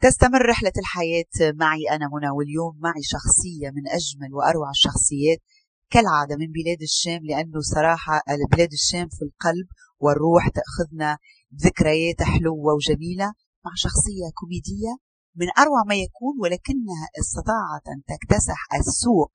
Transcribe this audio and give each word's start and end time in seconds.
تستمر 0.00 0.46
رحلة 0.46 0.72
الحياة 0.78 1.52
معي 1.54 1.84
أنا 1.90 2.08
منى 2.12 2.30
واليوم 2.30 2.78
معي 2.78 3.02
شخصية 3.02 3.68
من 3.76 3.88
أجمل 3.88 4.34
وأروع 4.34 4.70
الشخصيات 4.70 5.38
كالعادة 5.90 6.36
من 6.36 6.46
بلاد 6.52 6.82
الشام 6.82 7.20
لأنه 7.22 7.60
صراحة 7.60 8.20
بلاد 8.52 8.72
الشام 8.72 9.08
في 9.08 9.22
القلب 9.22 9.66
والروح 9.98 10.48
تأخذنا 10.48 11.18
ذكريات 11.64 12.22
حلوة 12.22 12.74
وجميلة 12.74 13.26
مع 13.64 13.72
شخصية 13.74 14.26
كوميدية 14.34 14.92
من 15.36 15.46
أروع 15.58 15.82
ما 15.88 15.94
يكون 15.94 16.34
ولكنها 16.42 17.04
استطاعت 17.20 17.84
أن 17.92 18.02
تكتسح 18.12 18.60
السوق 18.78 19.32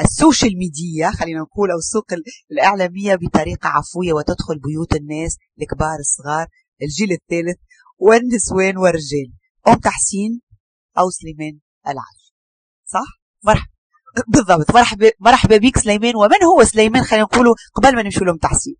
ال 0.00 0.08
social 0.08 0.58
media 0.58 1.10
خلينا 1.10 1.40
نقول 1.40 1.70
أو 1.70 1.78
السوق 1.78 2.06
الإعلامية 2.52 3.14
بطريقة 3.14 3.68
عفوية 3.68 4.12
وتدخل 4.12 4.58
بيوت 4.58 4.94
الناس 4.94 5.36
الكبار 5.60 5.98
الصغار 5.98 6.46
الجيل 6.82 7.12
الثالث 7.12 7.58
والنسوان 7.98 8.76
والرجال. 8.76 9.41
أم 9.68 9.78
تحسين 9.88 10.40
أو 10.98 11.10
سليمان 11.10 11.60
العاج. 11.86 12.20
صح؟ 12.84 13.08
مرحبا 13.44 13.72
بالضبط. 14.28 14.68
مرحبا 14.74 15.10
مرحبا 15.20 15.56
بك 15.56 15.76
سليمان. 15.78 16.14
ومن 16.16 16.42
هو 16.50 16.64
سليمان؟ 16.64 17.02
خلينا 17.02 17.24
نقوله 17.24 17.52
قبل 17.76 17.96
ما 17.96 18.02
نمشي 18.02 18.24
لهم 18.24 18.38
تحسين. 18.46 18.76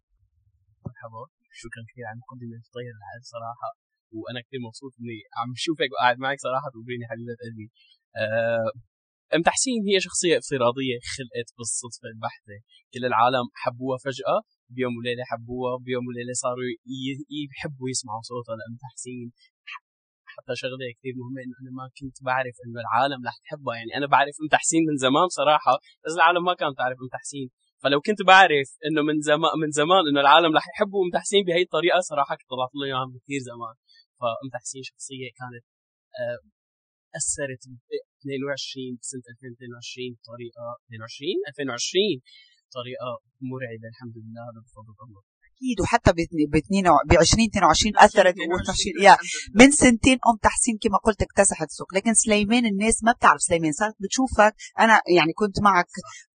مرحبا. 0.87 1.23
شكرا 1.63 1.83
كثير 1.89 2.05
على 2.09 2.17
المقدمه 2.19 2.57
طيب 2.77 2.95
الحال 3.01 3.23
صراحة. 3.35 3.69
وأنا 4.19 4.41
كثير 4.45 4.61
مبسوط 4.67 4.93
إني 5.01 5.19
عم 5.39 5.51
شوفك 5.65 5.91
وقاعد 5.93 6.17
معك 6.25 6.39
صراحة 6.47 6.67
تقوليني 6.73 7.05
حبيبة 7.11 7.35
قلبي. 7.43 7.67
أه 8.21 8.73
أم 9.35 9.43
تحسين 9.49 9.79
هي 9.89 9.97
شخصية 10.07 10.37
افتراضية 10.43 10.97
خلقت 11.15 11.49
بالصدفة 11.57 12.07
البحتة 12.13 12.57
كل 12.93 13.05
العالم 13.11 13.47
حبوها 13.63 13.99
فجأة. 14.05 14.39
بيوم 14.77 14.93
وليلة 14.99 15.25
حبوها 15.31 15.73
بيوم 15.87 16.05
وليلة 16.09 16.35
صاروا 16.45 16.71
يحبوا 17.57 17.89
يسمعوا 17.93 18.23
صوتها 18.31 18.55
لأم 18.59 18.75
تحسين. 18.85 19.27
حتى 20.37 20.53
شغله 20.63 20.87
كثير 20.97 21.15
مهمه 21.21 21.41
إنه 21.45 21.57
أنا 21.61 21.71
ما 21.79 21.85
كنت 21.99 22.17
بعرف 22.29 22.57
إنه 22.65 22.79
العالم 22.85 23.21
رح 23.29 23.37
تحبها 23.45 23.75
يعني 23.81 23.93
أنا 23.99 24.07
بعرف 24.15 24.35
أم 24.43 24.49
تحسين 24.57 24.83
من 24.89 24.97
زمان 25.05 25.29
صراحة 25.41 25.75
بس 26.05 26.13
العالم 26.19 26.43
ما 26.49 26.55
كانت 26.61 26.75
تعرف 26.81 26.99
أم 27.05 27.11
تحسين. 27.19 27.49
فلو 27.83 27.99
كنت 28.07 28.21
بعرف 28.33 28.69
إنه 28.87 29.01
من 29.09 29.17
زمان 29.31 29.53
من 29.63 29.71
زمان 29.81 30.03
إنه 30.09 30.21
العالم 30.27 30.51
رح 30.59 30.67
يحبوا 30.73 31.01
أم 31.05 31.11
تحسين 31.19 31.43
بهي 31.49 31.63
الطريقة 31.69 31.99
صراحة 32.11 32.33
كنت 32.39 32.49
طلعت 32.55 32.73
له 32.79 32.85
اياها 32.87 33.07
كثير 33.25 33.41
زمان. 33.51 33.75
فأم 34.21 34.49
تحسين 34.57 34.83
شخصية 34.91 35.29
كانت 35.41 35.65
آه، 36.21 36.41
أثرت 37.19 37.63
ب 37.69 37.93
22 38.23 38.97
بسنة 39.01 39.27
2022 39.35 40.17
بطريقة 40.19 40.65
22 40.87 41.37
2020 41.51 42.21
بطريقه 42.67 43.11
مرعبة 43.51 43.87
الحمد 43.93 44.17
لله 44.23 44.47
بفضل 44.65 44.97
الله. 45.07 45.32
أكيد 45.63 45.81
وحتى 45.81 46.13
ب 46.13 46.19
2022 47.13 47.99
أثرت 47.99 48.35
يا 49.01 49.17
من 49.55 49.71
سنتين 49.71 50.13
أم 50.13 50.37
تحسين 50.43 50.79
كما 50.83 50.99
قلت 51.05 51.23
اكتسحت 51.23 51.67
السوق. 51.67 51.95
لكن 51.95 52.15
سليمان 52.15 52.67
الناس 52.67 53.05
ما 53.05 53.13
بتعرف. 53.13 53.43
سليمان 53.43 53.73
صارت 53.73 53.95
بتشوفك. 54.01 54.55
أنا 54.79 55.01
يعني 55.17 55.33
كنت 55.33 55.61
معك 55.61 55.87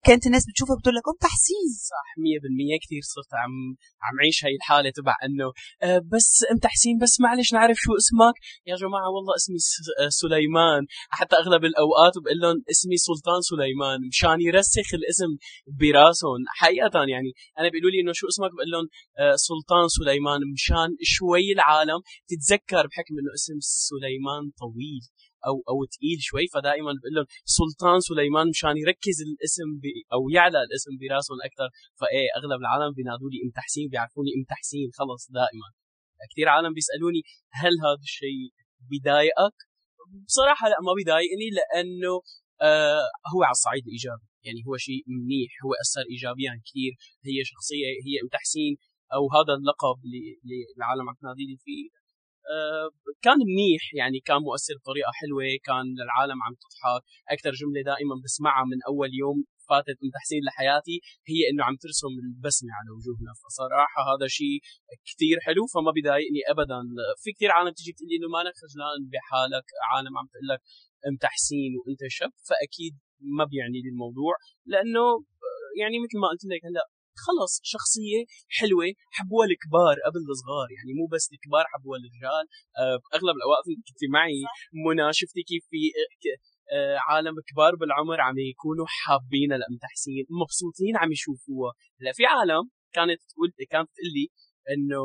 كانت 0.07 0.25
الناس 0.25 0.43
بتشوفها 0.49 0.75
بتقول 0.79 0.95
لك 0.95 1.05
أم 1.11 1.17
تحسين. 1.27 1.67
صح 1.91 2.07
100% 2.17 2.83
كثير 2.83 3.01
صرت 3.13 3.31
عم 3.41 3.53
عم 4.05 4.15
عيش 4.23 4.37
هاي 4.45 4.55
الحالة 4.59 4.89
تبع 4.99 5.15
إنه 5.27 5.47
أه 5.83 5.99
بس 6.13 6.29
أم 6.51 6.57
تحسين 6.65 6.95
بس 7.03 7.13
معلش 7.23 7.49
نعرف 7.53 7.77
شو 7.85 7.91
اسمك. 8.01 8.35
يا 8.69 8.75
جماعة 8.83 9.09
والله 9.15 9.33
اسمي 9.39 9.59
آه، 10.01 10.09
سليمان. 10.23 10.81
حتى 11.17 11.35
أغلب 11.41 11.63
الأوقات 11.71 12.13
بقول 12.23 12.39
لهم 12.43 12.57
اسمي 12.73 12.97
سلطان 13.09 13.39
سليمان 13.51 13.99
مشان 14.11 14.37
يرسخ 14.47 14.87
الاسم 14.99 15.31
براسهم. 15.79 16.41
حقيقة 16.59 16.97
يعني 17.13 17.31
أنا 17.59 17.67
بيقولوا 17.71 17.91
لي 17.93 17.99
إنه 18.03 18.13
شو 18.19 18.25
اسمك؟ 18.31 18.51
بقول 18.57 18.69
لهم 18.73 18.85
أه 19.21 19.35
سلطان 19.49 19.85
سليمان. 19.97 20.39
مشان 20.55 20.89
شوي 21.15 21.45
العالم 21.57 21.99
تتذكر 22.29 22.83
بحكم 22.89 23.13
إنه 23.19 23.31
اسم 23.39 23.57
سليمان 23.89 24.43
طويل. 24.63 25.03
أو 25.47 25.55
أو 25.69 25.77
ثقيل 25.93 26.19
شوي 26.29 26.45
فدائما 26.53 26.91
بقول 26.97 27.13
لهم 27.15 27.27
سلطان 27.59 27.99
سليمان 27.99 28.45
مشان 28.49 28.77
يركز 28.83 29.17
الاسم 29.27 29.69
ب 29.81 29.85
أو 30.13 30.21
يعلى 30.35 30.59
الاسم 30.67 30.91
براسهم 31.01 31.39
أكثر 31.49 31.69
فإيه 31.99 32.27
أغلب 32.37 32.59
العالم 32.65 32.91
بينادوا 32.97 33.29
لي 33.31 33.37
إم 33.45 33.51
تحسين 33.59 33.87
بيعرفوني 33.91 34.31
إم 34.37 34.43
تحسين. 34.53 34.87
خلص 34.99 35.23
دائما. 35.39 35.67
كثير 36.31 36.47
عالم 36.49 36.73
بيسألوني 36.73 37.21
هل 37.61 37.73
هذا 37.85 38.03
الشيء 38.09 38.49
بضايقك؟ 38.89 39.57
بصراحة 40.27 40.65
لا 40.71 40.77
ما 40.87 40.93
بضايقني 40.99 41.47
لأنه 41.57 42.13
آه 42.61 43.07
هو 43.33 43.43
على 43.47 43.57
الصعيد 43.59 43.83
الإيجابي. 43.87 44.27
يعني 44.45 44.59
هو 44.67 44.77
شيء 44.87 45.03
منيح 45.07 45.51
هو 45.65 45.71
أثر 45.83 46.05
ايجابيا 46.11 46.51
كثير 46.67 46.91
هي 47.27 47.37
شخصية 47.51 47.87
هي 48.05 48.13
إم 48.23 48.27
تحسين 48.37 48.73
أو 49.15 49.23
هذا 49.35 49.53
اللقب 49.59 49.97
اللي 50.05 50.59
العالم 50.77 51.09
عم 51.09 51.15
تنادي 51.21 51.45
لي 51.49 51.57
فيه 51.65 51.85
كان 53.25 53.39
منيح 53.51 53.83
يعني 53.99 54.19
كان 54.19 54.39
مؤثر 54.47 54.73
بطريقة 54.81 55.11
حلوة 55.19 55.43
كان 55.67 55.87
العالم 56.05 56.37
عم 56.45 56.53
تضحك. 56.63 57.03
أكثر 57.35 57.51
جملة 57.61 57.81
دائما 57.91 58.15
بسمعها 58.23 58.63
من 58.71 58.79
أول 58.89 59.09
يوم 59.23 59.37
فاتت 59.69 59.97
من 60.03 60.09
تحسين 60.17 60.41
لحياتي 60.47 60.97
هي 61.31 61.39
إنه 61.49 61.61
عم 61.67 61.75
ترسم 61.83 62.13
البسمة 62.25 62.71
على 62.79 62.89
وجوهنا 62.95 63.31
فصراحه 63.41 64.01
هذا 64.11 64.27
شيء 64.39 64.57
كثير 65.09 65.37
حلو 65.45 65.63
فما 65.73 65.91
بضايقني 65.95 66.41
ابدا. 66.53 66.79
في 67.21 67.29
كثير 67.35 67.51
عالم 67.55 67.73
تيجي 67.77 67.91
تقول 67.95 68.07
لي 68.09 68.15
إنه 68.19 68.29
مالك 68.37 68.55
خجلان 68.61 68.99
بحالك 69.11 69.67
عالم 69.91 70.13
عم 70.19 70.27
تقول 70.33 70.47
لك 70.51 70.61
إم 71.07 71.15
تحسين 71.25 71.71
وإنت 71.79 72.01
شاب 72.17 72.31
فأكيد 72.47 72.93
ما 73.37 73.45
بيعني 73.51 73.79
لي 73.83 73.89
الموضوع 73.93 74.33
لأنه 74.71 75.05
يعني 75.81 75.95
مثل 76.03 76.15
ما 76.21 76.27
قلت 76.31 76.45
لك 76.51 76.61
هلأ 76.69 76.85
خلص 77.25 77.53
شخصية 77.73 78.21
حلوة 78.57 78.87
حبوها 79.17 79.45
الكبار 79.51 79.95
قبل 80.07 80.21
الصغار 80.33 80.67
يعني 80.77 80.91
مو 80.99 81.05
بس 81.13 81.25
الكبار 81.33 81.65
حبوها 81.73 81.97
الرجال. 81.99 82.45
آه، 82.81 82.97
اغلب 83.17 83.35
الأوقات 83.39 83.65
كنت 83.87 84.01
معي 84.15 84.41
منى 84.85 85.07
شفتي 85.19 85.41
كيف 85.49 85.63
في 85.71 85.81
آه، 86.75 86.97
عالم 87.09 87.35
كبار 87.49 87.75
بالعمر 87.79 88.21
عم 88.21 88.37
يكونوا 88.51 88.85
حابين 88.87 89.51
لام 89.61 89.75
تحسين 89.85 90.25
مبسوطين 90.41 90.93
عم 91.01 91.11
يشوفوها. 91.11 91.71
هلأ 92.01 92.11
في 92.17 92.25
عالم 92.25 92.63
كانت 92.95 93.19
تقول 93.29 93.49
كانت 93.71 93.89
تقول 93.95 94.09
لي 94.15 94.25
إنه 94.73 95.03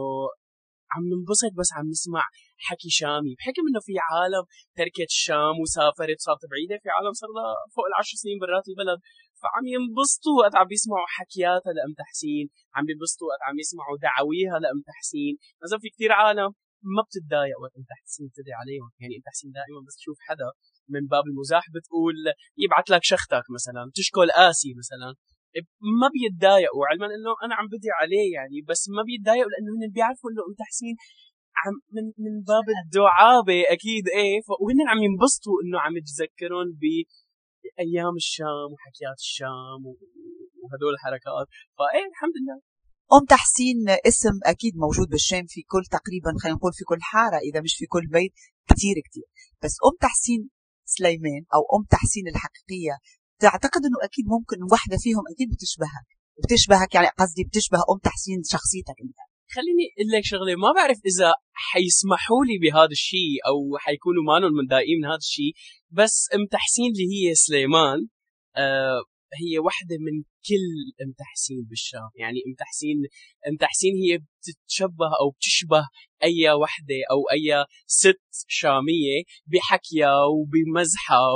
عم 0.93 1.05
ننبسط 1.13 1.53
بس 1.61 1.71
عم 1.77 1.87
نسمع 1.95 2.25
حكي 2.67 2.91
شامي. 3.01 3.33
بحكم 3.39 3.65
انه 3.69 3.81
في 3.87 3.95
عالم 4.11 4.45
تركت 4.79 5.11
الشام 5.15 5.55
وسافرت 5.63 6.19
صارت 6.27 6.43
بعيده 6.51 6.77
في 6.83 6.89
عالم 6.97 7.13
صار 7.21 7.31
لها 7.37 7.53
فوق 7.75 7.87
العشر 7.91 8.17
سنين 8.23 8.39
برات 8.43 8.67
البلد. 8.73 8.99
فعم 9.43 9.65
ينبسطوا 9.77 10.35
وقت 10.41 10.55
عم 10.61 10.67
بيسمعوا 10.73 11.09
حكياتها 11.17 11.73
لأم 11.77 11.93
تحسين 12.03 12.45
عم 12.75 12.85
بينبسطوا 12.89 13.27
وقت 13.31 13.43
عم 13.49 13.57
يسمعوا 13.63 13.97
دعاويها 14.07 14.57
لأم 14.63 14.81
تحسين. 14.91 15.35
مثلا 15.63 15.79
في 15.83 15.89
كثير 15.95 16.13
عالم 16.21 16.51
ما 16.97 17.03
بتتضايق 17.07 17.57
وقت 17.63 17.75
أم 17.79 17.85
تحسين 17.93 18.27
تدعي 18.37 18.57
عليهم. 18.63 18.89
يعني 19.01 19.15
أم 19.19 19.23
تحسين 19.29 19.51
دائما 19.59 19.81
بس 19.87 19.95
تشوف 20.01 20.19
حدا 20.29 20.51
من 20.95 21.03
باب 21.13 21.25
المزاح 21.31 21.65
بتقول 21.75 22.17
يبعث 22.63 22.87
لك 22.95 23.03
شختك 23.11 23.45
مثلا 23.57 23.83
تشكل 23.99 24.27
قاسي 24.39 24.71
مثلا. 24.83 25.11
ما 26.01 26.09
بيتضايقوا 26.15 26.87
علما 26.91 27.07
إنه 27.07 27.33
أنا 27.45 27.55
عم 27.59 27.67
بدي 27.75 27.91
عليه 28.01 28.29
يعني 28.39 28.59
بس 28.71 28.83
ما 28.97 29.03
بيتضايقوا 29.09 29.51
لأنه 29.53 29.71
هن 29.77 29.85
بيعرفوا 29.95 30.31
إنه 30.31 30.43
أم 30.49 30.55
تحسين 30.63 30.95
عم 31.63 31.75
من 31.95 32.05
من 32.25 32.35
باب 32.53 32.67
الدعابة 32.83 33.59
أكيد 33.75 34.05
إيه 34.19 34.37
وهن 34.63 34.81
عم 34.91 35.01
ينبسطوا 35.07 35.57
إنه 35.63 35.79
عم 35.85 35.95
تذكرهم 36.09 36.69
أيام 37.85 38.15
الشام 38.23 38.69
وحكيات 38.73 39.19
الشام 39.27 39.81
وهدول 40.61 40.93
الحركات. 40.97 41.47
فايه 41.79 42.07
الحمد 42.13 42.37
لله. 42.41 42.59
أم 43.17 43.25
تحسين 43.35 43.79
اسم 44.11 44.35
أكيد 44.53 44.75
موجود 44.85 45.09
بالشام 45.09 45.45
في 45.49 45.61
كل 45.73 45.85
تقريبا 45.99 46.31
خلينا 46.43 46.57
نقول 46.57 46.73
في 46.79 46.85
كل 46.85 47.01
حارة 47.01 47.39
إذا 47.49 47.61
مش 47.61 47.75
في 47.79 47.87
كل 47.87 48.07
بيت 48.17 48.35
كثير 48.71 48.97
كثير 49.07 49.29
بس 49.63 49.75
أم 49.89 49.97
تحسين 50.01 50.41
سليمان 50.85 51.43
أو 51.55 51.61
أم 51.77 51.83
تحسين 51.95 52.25
الحقيقية 52.33 52.95
تعتقد 53.45 53.83
إنه 53.89 53.99
أكيد 54.09 54.25
ممكن 54.37 54.59
واحدة 54.73 54.97
فيهم 55.05 55.25
أكيد 55.33 55.49
بتشبهك. 55.55 56.09
بتشبهك 56.43 56.95
يعني 56.95 57.09
قصدي 57.21 57.45
بتشبه 57.49 57.79
أم 57.93 57.99
تحسين 58.09 58.39
شخصيتك 58.55 58.99
أنت. 59.05 59.19
خليني 59.55 59.85
أقول 59.93 60.09
لك 60.15 60.25
شغلة 60.33 60.55
ما 60.65 60.71
بعرف 60.77 60.99
إذا 61.11 61.31
حيسمحوا 61.69 62.45
لي 62.49 62.57
بهذا 62.63 62.95
الشيء 62.99 63.37
أو 63.49 63.57
حيكونوا 63.85 64.25
مانن 64.31 64.53
متضايقين 64.59 64.99
من 65.01 65.07
هذا 65.13 65.25
الشيء. 65.29 65.53
بس 65.93 66.29
أم 66.35 66.47
تحسين 66.51 66.93
اللي 66.93 67.05
هي 67.05 67.35
سليمان 67.35 68.09
آه 68.57 69.03
هي 69.43 69.59
واحدة 69.59 69.97
من 70.01 70.23
كل 70.49 71.05
أم 71.05 71.13
تحسين 71.19 71.65
بالشام. 71.71 72.11
يعني 72.17 72.39
أم 72.47 72.55
تحسين 72.59 72.97
أم 73.49 73.57
تحسين 73.57 73.93
هي 74.05 74.19
بتتشبه 74.19 75.07
أو 75.21 75.31
بتشبه 75.31 75.83
أي 76.25 76.51
وحدة 76.63 77.01
أو 77.11 77.21
أي 77.33 77.65
ست 77.87 78.21
شامية 78.49 79.23
بحكيها 79.47 80.25
وبمزحها 80.35 81.29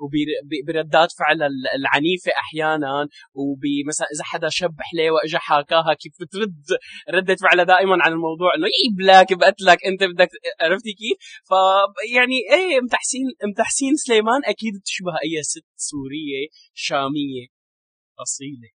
وبردات 0.00 1.12
فعلها 1.18 1.48
العنيفة 1.78 2.32
أحيانا. 2.42 3.08
وبمثلا 3.34 4.06
إذا 4.14 4.24
حدا 4.24 4.48
شب 4.48 4.74
حليوه 4.80 5.18
اجى 5.24 5.38
حاكاها 5.38 5.94
كيف 5.94 6.12
بترد 6.20 6.64
ردة 7.10 7.36
فعلها 7.36 7.64
دائما 7.64 7.96
عن 8.00 8.12
الموضوع 8.12 8.54
إنه 8.56 8.66
يي 8.66 8.94
بلاك 8.98 9.32
بقتلك 9.32 9.78
أنت 9.86 10.04
بدك 10.04 10.28
عرفتي 10.60 10.92
كيف؟ 10.92 11.18
فيعني 11.48 12.38
إيه 12.54 12.78
أم 12.78 12.86
تحسين 12.86 13.26
أم 13.44 13.52
تحسين 13.56 13.96
سليمان 13.96 14.40
أكيد 14.44 14.72
بتشبه 14.80 15.12
أي 15.24 15.42
ست 15.42 15.66
سورية 15.76 16.48
شامية. 16.74 17.59
اصيله 18.22 18.70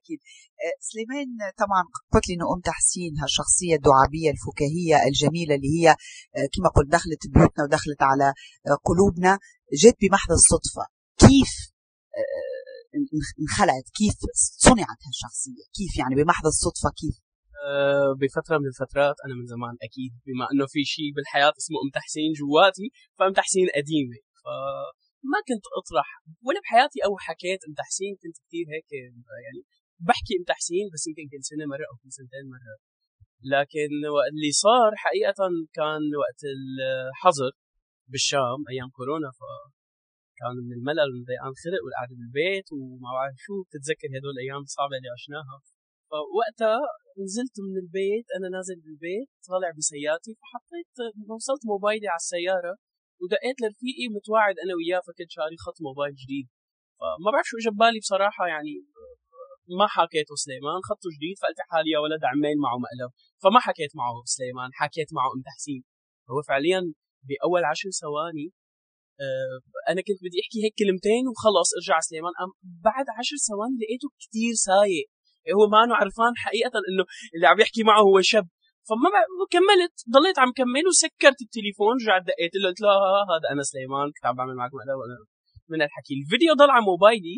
أكيد 0.00 0.18
آه، 0.64 0.76
سليمان 0.90 1.26
طبعا 1.62 1.82
قلت 2.12 2.28
لي 2.28 2.34
إنه 2.34 2.46
أم 2.54 2.60
تحسين 2.60 3.12
هالشخصية 3.22 3.74
الدعابية 3.80 4.30
الفكاهية 4.34 4.96
الجميلة 5.08 5.54
اللي 5.54 5.70
هي 5.76 5.88
آه، 6.36 6.46
كما 6.54 6.68
قلت 6.76 6.88
دخلت 6.96 7.22
بيوتنا 7.34 7.64
ودخلت 7.64 8.02
على 8.10 8.28
آه، 8.66 8.78
قلوبنا 8.88 9.32
جت 9.82 9.96
بمحض 10.02 10.30
الصدفة. 10.40 10.84
كيف 11.24 11.52
انخلقت 13.42 13.86
كيف 13.98 14.16
صنعت 14.66 15.00
هالشخصية؟ 15.06 15.64
كيف 15.76 15.92
يعني 16.00 16.14
بمحض 16.14 16.46
الصدفة 16.46 16.90
كيف؟ 17.00 17.16
بفترة 18.20 18.58
من 18.58 18.66
الفترات 18.66 19.16
أنا 19.24 19.34
من 19.38 19.46
زمان 19.46 19.74
أكيد 19.86 20.12
بما 20.26 20.44
إنه 20.52 20.66
في 20.72 20.84
شيء 20.94 21.10
بالحياة 21.16 21.52
اسمه 21.60 21.76
أم 21.84 21.90
تحسين 21.98 22.32
جواتي 22.40 22.86
فأم 23.18 23.32
تحسين 23.32 23.66
قديمة. 23.76 24.18
ف 24.42 24.44
ما 25.32 25.38
كنت 25.48 25.66
أطرح 25.78 26.08
ولا 26.46 26.60
بحياتي 26.64 26.98
أو 27.06 27.12
حكيت 27.26 27.60
أم 27.66 27.72
تحسين 27.80 28.12
كنت 28.22 28.36
كثير 28.44 28.66
هيك 28.74 28.90
يعني 29.46 29.60
بحكي 30.08 30.34
أم 30.38 30.44
تحسين 30.52 30.86
بس 30.92 31.02
يمكن 31.08 31.26
كل 31.32 31.42
سنة 31.50 31.64
مرة 31.72 31.86
أو 31.90 31.94
كل 32.02 32.10
سنتين 32.18 32.44
مرة. 32.54 32.76
لكن 33.54 33.90
اللي 34.30 34.52
صار 34.64 34.90
حقيقة 35.04 35.40
كان 35.78 36.02
وقت 36.22 36.40
الحظر 36.56 37.52
بالشام 38.12 38.60
أيام 38.72 38.88
كورونا 38.96 39.30
ف 39.38 39.40
كان 40.40 40.56
من 40.66 40.72
الملل 40.78 41.08
والضيقان 41.14 41.52
خلق 41.64 41.80
والقعدة 41.84 42.14
بالبيت 42.20 42.66
وما 42.76 43.10
بعرف 43.16 43.36
شو 43.44 43.54
بتتذكر 43.66 44.08
هدول 44.16 44.32
الأيام 44.36 44.62
الصعبه 44.68 44.94
اللي 44.98 45.10
عشناها. 45.16 45.56
فوقتها 46.10 46.80
نزلت 47.24 47.56
من 47.66 47.76
البيت 47.84 48.26
أنا 48.36 48.48
نازل 48.56 48.78
بالبيت 48.84 49.28
طالع 49.48 49.70
بسيارتي 49.78 50.32
فحطيت 50.40 50.92
وصلت 51.30 51.62
موبايلي 51.72 52.08
على 52.12 52.22
السيارة. 52.24 52.74
ودقيت 53.24 53.56
لرفيقي 53.62 54.06
متواعد 54.16 54.56
أنا 54.64 54.72
وياه 54.78 55.00
فكنت 55.06 55.30
شاري 55.36 55.56
خط 55.64 55.78
موبايل 55.86 56.14
جديد. 56.22 56.46
فما 56.98 57.30
بعرف 57.32 57.46
شو 57.50 57.56
اجى 57.60 57.70
ببالي 57.76 57.98
بصراحة 58.04 58.44
يعني 58.52 58.74
ما 59.78 59.86
حكيته 59.96 60.34
سليمان 60.44 60.80
خطه 60.88 61.08
جديد 61.16 61.36
فقلت 61.40 61.60
حالي 61.70 61.90
يا 61.94 61.98
ولد 62.04 62.22
عمين 62.30 62.58
معه 62.64 62.76
مقلب 62.84 63.10
فما 63.42 63.60
حكيت 63.66 63.92
معه 64.00 64.16
سليمان 64.36 64.70
حكيت 64.80 65.08
معه 65.16 65.28
أم 65.34 65.42
تحسين. 65.48 65.82
هو 66.30 66.42
فعليا 66.48 66.80
بأول 67.28 67.62
عشر 67.64 67.90
ثواني 68.02 68.46
آه، 69.20 69.56
أنا 69.90 70.00
كنت 70.06 70.20
بدي 70.24 70.38
أحكي 70.42 70.58
هيك 70.64 70.74
كلمتين 70.80 71.24
وخلص 71.30 71.68
أرجع 71.78 72.00
سليمان. 72.08 72.32
بعد 72.88 73.06
عشر 73.18 73.36
ثواني 73.48 73.76
لقيته 73.82 74.08
كتير 74.22 74.52
سايق. 74.68 75.06
هو 75.56 75.62
ما 75.72 75.94
عرفان 76.00 76.32
حقيقة 76.44 76.78
إنه 76.88 77.04
اللي 77.34 77.46
عم 77.46 77.60
يحكي 77.60 77.82
معه 77.82 78.00
هو 78.08 78.20
شاب. 78.20 78.46
فما 78.88 79.08
كملت. 79.54 79.94
ضليت 80.14 80.36
عم 80.42 80.50
كمل 80.58 80.84
وسكرت 80.90 81.40
التليفون 81.46 81.94
رجعت 82.00 82.22
دقيت 82.30 82.54
له 82.60 82.68
قلت 82.68 82.80
له 82.84 82.92
هذا 83.32 83.46
أنا 83.52 83.62
سليمان 83.72 84.06
كنت 84.14 84.24
عم 84.28 84.36
بعمل 84.38 84.54
معك 84.60 84.72
من 85.72 85.80
الحكي. 85.86 86.14
الفيديو 86.20 86.52
ضل 86.60 86.70
على 86.74 86.84
موبايلي 86.90 87.36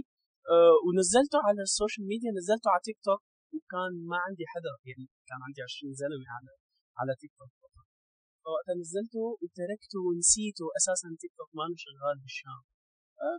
أه 0.52 0.76
ونزلته 0.86 1.38
على 1.46 1.60
ال 1.68 1.73
social 1.73 2.04
media 2.12 2.30
نزلته 2.38 2.68
على 2.72 2.82
تيك 2.86 2.98
توك 3.06 3.20
وكان 3.54 3.92
ما 4.10 4.18
عندي 4.26 4.44
حدا 4.52 4.72
يعني 4.88 5.06
كان 5.28 5.40
عندي 5.46 5.60
20 5.62 5.94
زلمة 6.02 6.28
على 6.36 6.52
على 6.98 7.12
تيك 7.20 7.32
توك. 7.38 7.52
فوقتها 8.44 8.74
نزلته 8.82 9.24
وتركته 9.42 9.98
ونسيته 10.06 10.66
أساسا 10.78 11.08
تيك 11.20 11.32
توك 11.38 11.50
ما 11.58 11.64
شغال 11.84 12.16
بالشام. 12.24 12.62
أه 13.24 13.38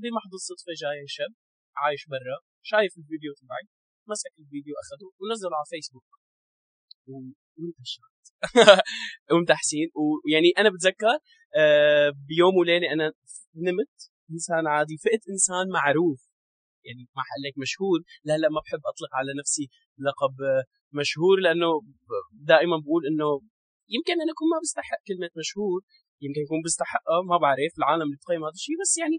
بمحض 0.00 0.32
الصدفة 0.40 0.72
جاي 0.82 1.00
شاب 1.16 1.32
عايش 1.80 2.02
برا 2.12 2.38
شايف 2.70 2.92
الفيديو 3.00 3.32
تبعي 3.40 3.64
مسك 4.10 4.34
الفيديو 4.42 4.74
أخذه 4.82 5.08
ونزله 5.20 5.56
على 5.60 5.68
فيسبوك 5.72 6.08
ام 9.32 9.44
تحسين. 9.44 9.88
ويعني 9.94 10.50
أنا 10.58 10.70
بتذكر 10.70 11.14
آه، 11.56 12.10
بيوم 12.28 12.56
وليلة 12.56 12.92
أنا 12.92 13.12
نمت 13.66 13.96
إنسان 14.32 14.66
عادي 14.66 14.96
فقت 15.04 15.22
إنسان 15.34 15.64
معروف. 15.78 16.20
يعني 16.84 17.02
ما 17.16 17.22
لك 17.44 17.58
مشهور. 17.58 17.98
لا 18.24 18.38
لا 18.38 18.48
ما 18.48 18.60
بحب 18.64 18.82
أطلق 18.92 19.12
على 19.18 19.30
نفسي 19.40 19.68
لقب 19.98 20.36
مشهور 21.00 21.36
لأنه 21.44 21.70
دائما 22.32 22.76
بقول 22.84 23.02
إنه 23.10 23.28
يمكن 23.94 24.14
أنا 24.22 24.32
أكون 24.34 24.48
ما 24.54 24.58
بستحق 24.62 25.00
كلمة 25.08 25.30
مشهور. 25.42 25.80
يمكن 26.24 26.40
يكون 26.46 26.60
بستحقها 26.64 27.20
ما 27.30 27.36
بعرف 27.44 27.72
العالم 27.78 28.08
بتقيم 28.12 28.40
هذا 28.44 28.56
الشيء 28.60 28.76
بس 28.82 28.92
يعني 29.02 29.18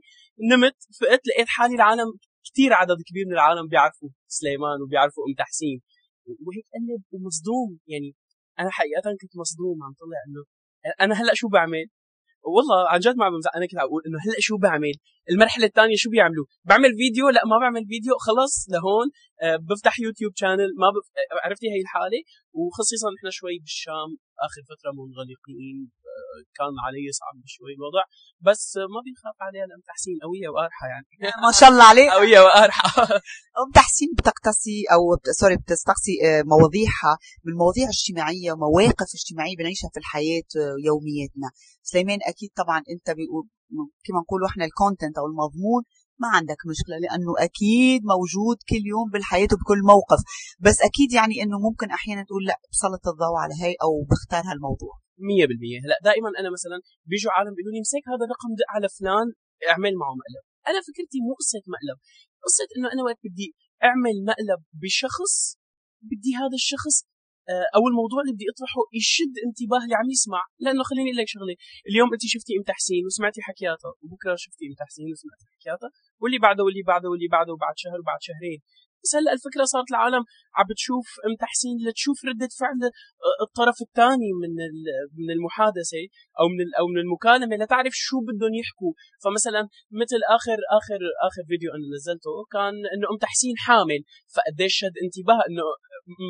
نمت 0.52 0.78
فقت 1.02 1.22
لقيت 1.28 1.50
حالي 1.56 1.76
العالم 1.76 2.10
كثير 2.48 2.74
عدد 2.74 3.00
كبير 3.08 3.26
من 3.30 3.34
العالم 3.34 3.68
بيعرفوا 3.68 4.10
سليمان 4.28 4.78
وبيعرفوا 4.82 5.24
أم 5.28 5.34
تحسين. 5.44 5.78
وهيك 6.46 6.68
قلب 6.76 7.04
ومصدوم. 7.12 7.70
يعني 7.88 8.10
أنا 8.60 8.70
حقيقة 8.78 9.08
كنت 9.22 9.34
مصدوم 9.38 9.84
عم 9.84 9.94
طلع 10.02 10.20
إنه 10.28 10.44
أنا 11.04 11.14
هلأ 11.22 11.34
شو 11.34 11.48
بعمل؟ 11.48 11.86
والله 12.56 12.90
عن 12.90 13.00
جد 13.00 13.16
ما 13.16 13.30
بمزح 13.30 13.52
أنا 13.56 13.66
كنت 13.68 13.80
عم 13.80 13.88
أقول 13.88 14.02
إنه 14.08 14.18
هلأ 14.26 14.40
شو 14.40 14.58
بعمل؟ 14.58 14.96
المرحلة 15.32 15.66
الثانية 15.66 15.96
شو 15.96 16.10
بيعملوا؟ 16.10 16.46
بعمل 16.70 16.92
فيديو؟ 17.00 17.30
لأ 17.30 17.46
ما 17.52 17.58
بعمل 17.64 17.84
فيديو 17.92 18.14
خلص 18.28 18.54
لهون 18.74 19.08
أه 19.42 19.58
بفتح 19.68 20.00
يوتيوب 20.00 20.32
channel 20.36 20.70
ما 20.82 20.88
بف... 20.96 21.06
عرفتي 21.46 21.68
هي 21.74 21.82
الحالة؟ 21.82 22.22
وخصيصا 22.60 23.08
نحن 23.16 23.28
شوي 23.30 23.60
بالشام 23.64 24.10
آخر 24.48 24.62
فترة 24.72 24.92
منغلقين. 25.00 25.92
كان 26.57 26.74
علي 26.86 27.06
صعب 27.19 27.36
شوي 27.45 27.74
الوضع 27.77 28.04
بس 28.48 28.77
ما 28.94 29.00
بيخاف 29.06 29.38
عليها 29.48 29.66
لام 29.69 29.81
تحسين 29.88 30.18
قوية 30.25 30.48
وقارحة 30.50 30.86
يعني. 30.94 31.07
ما 31.45 31.51
شاء 31.60 31.69
الله 31.69 31.83
عليك. 31.83 32.10
قوية 32.12 32.39
وقارحة. 32.39 32.89
أم 33.62 33.69
تحسين 33.75 34.10
بتقتصي 34.18 34.77
أو 34.94 35.01
sorry 35.40 35.58
بتستقصي 35.57 36.13
آه، 36.25 36.44
مواضيعها 36.54 37.13
من 37.45 37.54
مواضيع 37.62 37.88
اجتماعيه 37.95 38.51
ومواقف 38.51 39.10
اجتماعية 39.19 39.56
بنعيشها 39.60 39.89
في 39.94 40.00
الحياة 40.00 40.50
آه، 40.62 40.75
يومياتنا 40.88 41.50
سليمان 41.83 42.19
أكيد 42.31 42.50
طبعا 42.62 42.77
أنت 42.94 43.07
بيقول 43.18 43.44
كما 44.06 44.19
نقولوا 44.24 44.48
إحنا 44.48 44.66
ال 44.66 44.72
content 44.72 45.18
أو 45.18 45.25
المضمون 45.31 45.83
ما 46.21 46.27
عندك 46.27 46.57
مشكلة 46.71 46.98
لأنه 46.98 47.33
أكيد 47.38 48.01
موجود 48.13 48.57
كل 48.69 48.83
يوم 48.94 49.10
بالحياة 49.13 49.48
وبكل 49.54 49.81
موقف. 49.94 50.19
بس 50.60 50.77
أكيد 50.81 51.13
يعني 51.13 51.44
إنه 51.44 51.60
ممكن 51.60 51.92
أحيانا 51.92 52.24
تقول 52.24 52.45
لا 52.45 52.57
بسلط 52.71 53.07
الضوء 53.07 53.38
على 53.44 53.54
هي 53.63 53.74
أو 53.83 53.92
بختار 54.12 54.44
هالموضوع. 54.51 54.94
100% 55.19 55.83
هلا 55.83 55.98
دائما 56.10 56.30
أنا 56.39 56.50
مثلا 56.56 56.77
بيجوا 57.10 57.31
عالم 57.36 57.54
بيقولوا 57.56 57.75
لي 57.75 57.81
امسك 57.83 58.04
هذا 58.12 58.24
الرقم 58.27 58.51
دق 58.60 58.69
على 58.75 58.88
فلان 58.98 59.27
أعمل 59.71 59.94
معه 60.01 60.13
مقلب. 60.19 60.44
أنا 60.69 60.80
فكرتي 60.88 61.18
مو 61.25 61.31
قصة 61.39 61.63
مقلب. 61.74 61.98
قصة 62.45 62.68
إنه 62.75 62.88
أنا 62.94 63.01
وقت 63.07 63.21
بدي 63.25 63.50
أعمل 63.88 64.16
مقلب 64.30 64.60
بشخص 64.81 65.33
بدي 66.10 66.31
هذا 66.42 66.57
الشخص 66.62 66.95
آه، 67.51 67.68
أو 67.75 67.83
الموضوع 67.92 68.19
اللي 68.24 68.33
بدي 68.38 68.48
أطرحه 68.54 68.81
يشد 69.00 69.36
انتباه 69.45 69.81
اللي 69.86 69.95
عم 70.01 70.10
يسمع. 70.16 70.42
لأنه 70.63 70.83
خليني 70.89 71.10
أقول 71.10 71.19
لك 71.21 71.30
شغلة. 71.36 71.56
اليوم 71.89 72.10
أنت 72.16 72.24
شفتي 72.33 72.51
أم 72.57 72.63
تحسين 72.71 73.01
وسمعتي 73.07 73.39
حكياتها 73.48 73.92
وبكرة 74.01 74.36
شفتي 74.45 74.63
أم 74.69 74.75
تحسين 74.81 75.07
وسمعتي 75.13 75.45
حكياتها. 75.54 75.89
واللي 76.21 76.39
بعده 76.45 76.62
واللي 76.66 76.83
بعده 76.92 77.07
واللي 77.12 77.30
بعده 77.36 77.51
وبعد 77.54 77.75
شهر 77.83 78.00
وبعد 78.01 78.21
شهرين. 78.27 78.60
بس 79.04 79.16
هلا 79.16 79.31
الفكرة 79.34 79.63
صارت 79.74 79.90
العالم 79.92 80.24
عم 80.57 80.66
بتشوف 80.69 81.07
ام 81.25 81.34
تحسين 81.44 81.75
لتشوف 81.86 82.18
ردة 82.30 82.50
فعل 82.60 82.80
آه، 82.84 83.38
الطرف 83.46 83.78
الثاني 83.88 84.30
من 84.42 84.51
من 85.19 85.30
المحادثة 85.36 86.04
أو 86.40 86.46
من 86.57 86.68
أو 86.80 86.86
من 86.94 87.00
المكالمة 87.06 87.56
لتعرف 87.56 87.94
شو 88.06 88.18
بدهم 88.28 88.54
يحكوا. 88.62 88.94
فمثلا 89.24 89.62
مثل 90.02 90.19
آخر 90.38 90.57
آخر 90.80 91.00
آخر 91.28 91.42
فيديو 91.50 91.69
أنا 91.76 91.88
نزلته 91.95 92.33
كان 92.54 92.76
إنه 92.94 93.06
أم 93.12 93.18
تحسين 93.26 93.56
حامل. 93.66 94.02
فقديش 94.33 94.74
شد 94.81 94.95
انتباه 95.06 95.40
إنه 95.47 95.66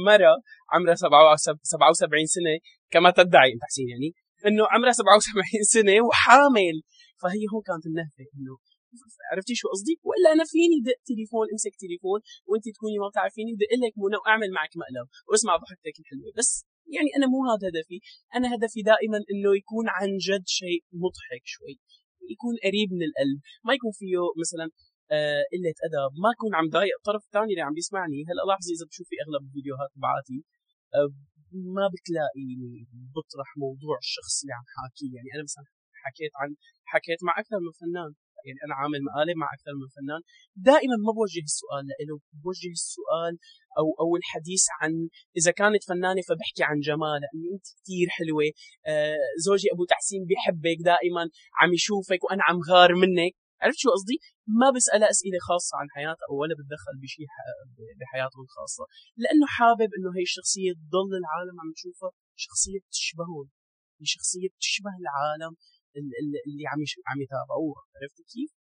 مرة 0.09 0.33
عمرها 0.73 0.95
77 0.95 2.25
سنة 2.35 2.55
كما 2.93 3.09
تدعي 3.11 3.49
أم 3.53 3.59
تحسين 3.65 3.87
يعني 3.93 4.09
إنه 4.47 4.63
عمرها 4.73 4.91
77 4.91 5.63
سنة 5.75 5.95
وحامل. 6.07 6.75
فهي 7.21 7.43
هون 7.51 7.61
كانت 7.67 7.85
النهفة 7.89 8.23
إنه 8.35 8.53
عرفتي 9.31 9.53
شو 9.59 9.67
قصدي؟ 9.73 9.95
ولا 10.09 10.27
أنا 10.35 10.43
فيني 10.53 10.77
دق 10.87 10.99
تليفون 11.09 11.45
امسك 11.53 11.73
تليفون 11.83 12.19
وانت 12.49 12.65
تكوني 12.75 12.97
ما 13.03 13.07
بتعرفيني 13.11 13.51
دق 13.61 13.71
لك 13.83 13.93
منى 14.01 14.17
وأعمل 14.21 14.49
معك 14.57 14.73
مقلب 14.81 15.07
واسمع 15.29 15.53
ضحكتك 15.63 15.95
الحلوة. 16.01 16.31
بس 16.39 16.49
يعني 16.95 17.09
أنا 17.17 17.27
مو 17.33 17.39
هذا 17.49 17.65
هدفي. 17.69 17.97
أنا 18.37 18.47
هدفي 18.53 18.81
دائما 18.91 19.19
إنه 19.31 19.51
يكون 19.61 19.85
عن 19.97 20.09
جد 20.27 20.45
شيء 20.59 20.79
مضحك 21.03 21.43
شوي. 21.55 21.75
يكون 22.33 22.53
قريب 22.65 22.89
من 22.97 23.03
القلب. 23.09 23.39
ما 23.67 23.71
يكون 23.77 23.91
فيه 23.99 24.17
مثلا 24.43 24.65
آه 25.15 25.43
قلة 25.53 25.77
أدب. 25.87 26.11
ما 26.23 26.29
أكون 26.35 26.51
عم 26.59 26.67
ضايق. 26.75 26.95
الطرف 26.99 27.23
الثاني 27.27 27.51
اللي 27.53 27.65
عم 27.67 27.75
بيسمعني 27.79 28.19
هلأ 28.29 28.43
لاحظي 28.49 28.71
إذا 28.75 28.85
بتشوفي 28.87 29.15
أغلب 29.23 29.41
الفيديوهات 29.47 29.89
تبعاتي 29.95 30.39
آه 30.95 31.09
ما 31.77 31.85
بتلاقيني 31.93 32.73
بطرح 33.15 33.49
موضوع 33.65 33.95
الشخص 34.05 34.33
اللي 34.41 34.53
عم 34.57 34.67
حاكيه. 34.75 35.11
يعني 35.17 35.29
أنا 35.35 35.43
مثلا 35.49 35.65
حكيت 36.03 36.33
عن 36.41 36.49
حكيت 36.91 37.19
مع 37.27 37.33
أكثر 37.41 37.59
من 37.65 37.73
فنان. 37.79 38.11
يعني 38.47 38.59
أنا 38.65 38.75
عامل 38.79 38.99
مقالب 39.07 39.35
مع 39.41 39.47
أكثر 39.55 39.73
من 39.81 39.87
فنان. 39.95 40.21
دائما 40.69 40.95
ما 41.05 41.11
بوجه 41.17 41.43
السؤال 41.51 41.85
له 42.09 42.15
بوجه 42.43 42.71
السؤال 42.79 43.33
أو 43.79 43.87
أو 44.01 44.09
الحديث 44.19 44.63
عن 44.79 44.91
إذا 45.39 45.51
كانت 45.59 45.83
فنانة 45.89 46.21
فبحكي 46.29 46.63
عن 46.69 46.77
جمالها 46.89 47.29
انه 47.33 47.47
أنت 47.55 47.67
كثير 47.79 48.07
حلوة. 48.17 48.49
آه 48.87 49.25
زوجي 49.45 49.67
أبو 49.73 49.83
تحسين 49.93 50.21
بيحبك 50.29 50.77
دائما 50.91 51.23
عم 51.59 51.69
يشوفك 51.73 52.21
وأنا 52.25 52.43
عم 52.47 52.57
غار 52.69 52.91
منك. 53.03 53.33
عرفت 53.61 53.79
شو 53.83 53.89
قصدي؟ 53.95 54.17
ما 54.59 54.67
بسألها 54.75 55.09
أسئلة 55.09 55.39
خاصة 55.49 55.73
عن 55.81 55.87
حياتها 55.95 56.27
ولا 56.39 56.53
بتدخل 56.59 56.95
بشيء 57.03 57.27
بحياتهم 57.99 58.43
الخاصة. 58.47 58.83
لأنه 59.23 59.45
حابب 59.57 59.89
إنه 59.97 60.09
هي 60.17 60.23
الشخصية 60.29 60.71
تضل 60.81 61.11
العالم 61.21 61.55
عم 61.61 61.71
تشوفها 61.77 62.11
شخصية 62.45 62.79
تشبههم 62.91 63.47
هي 63.99 64.05
شخصية 64.15 64.49
تشبه 64.63 64.93
العالم. 65.03 65.53
اللي 65.97 66.63
عم 66.71 66.79
عم 67.07 67.21
يتابعوها 67.21 67.81
عرفت 68.01 68.17
كيف؟ 68.33 68.59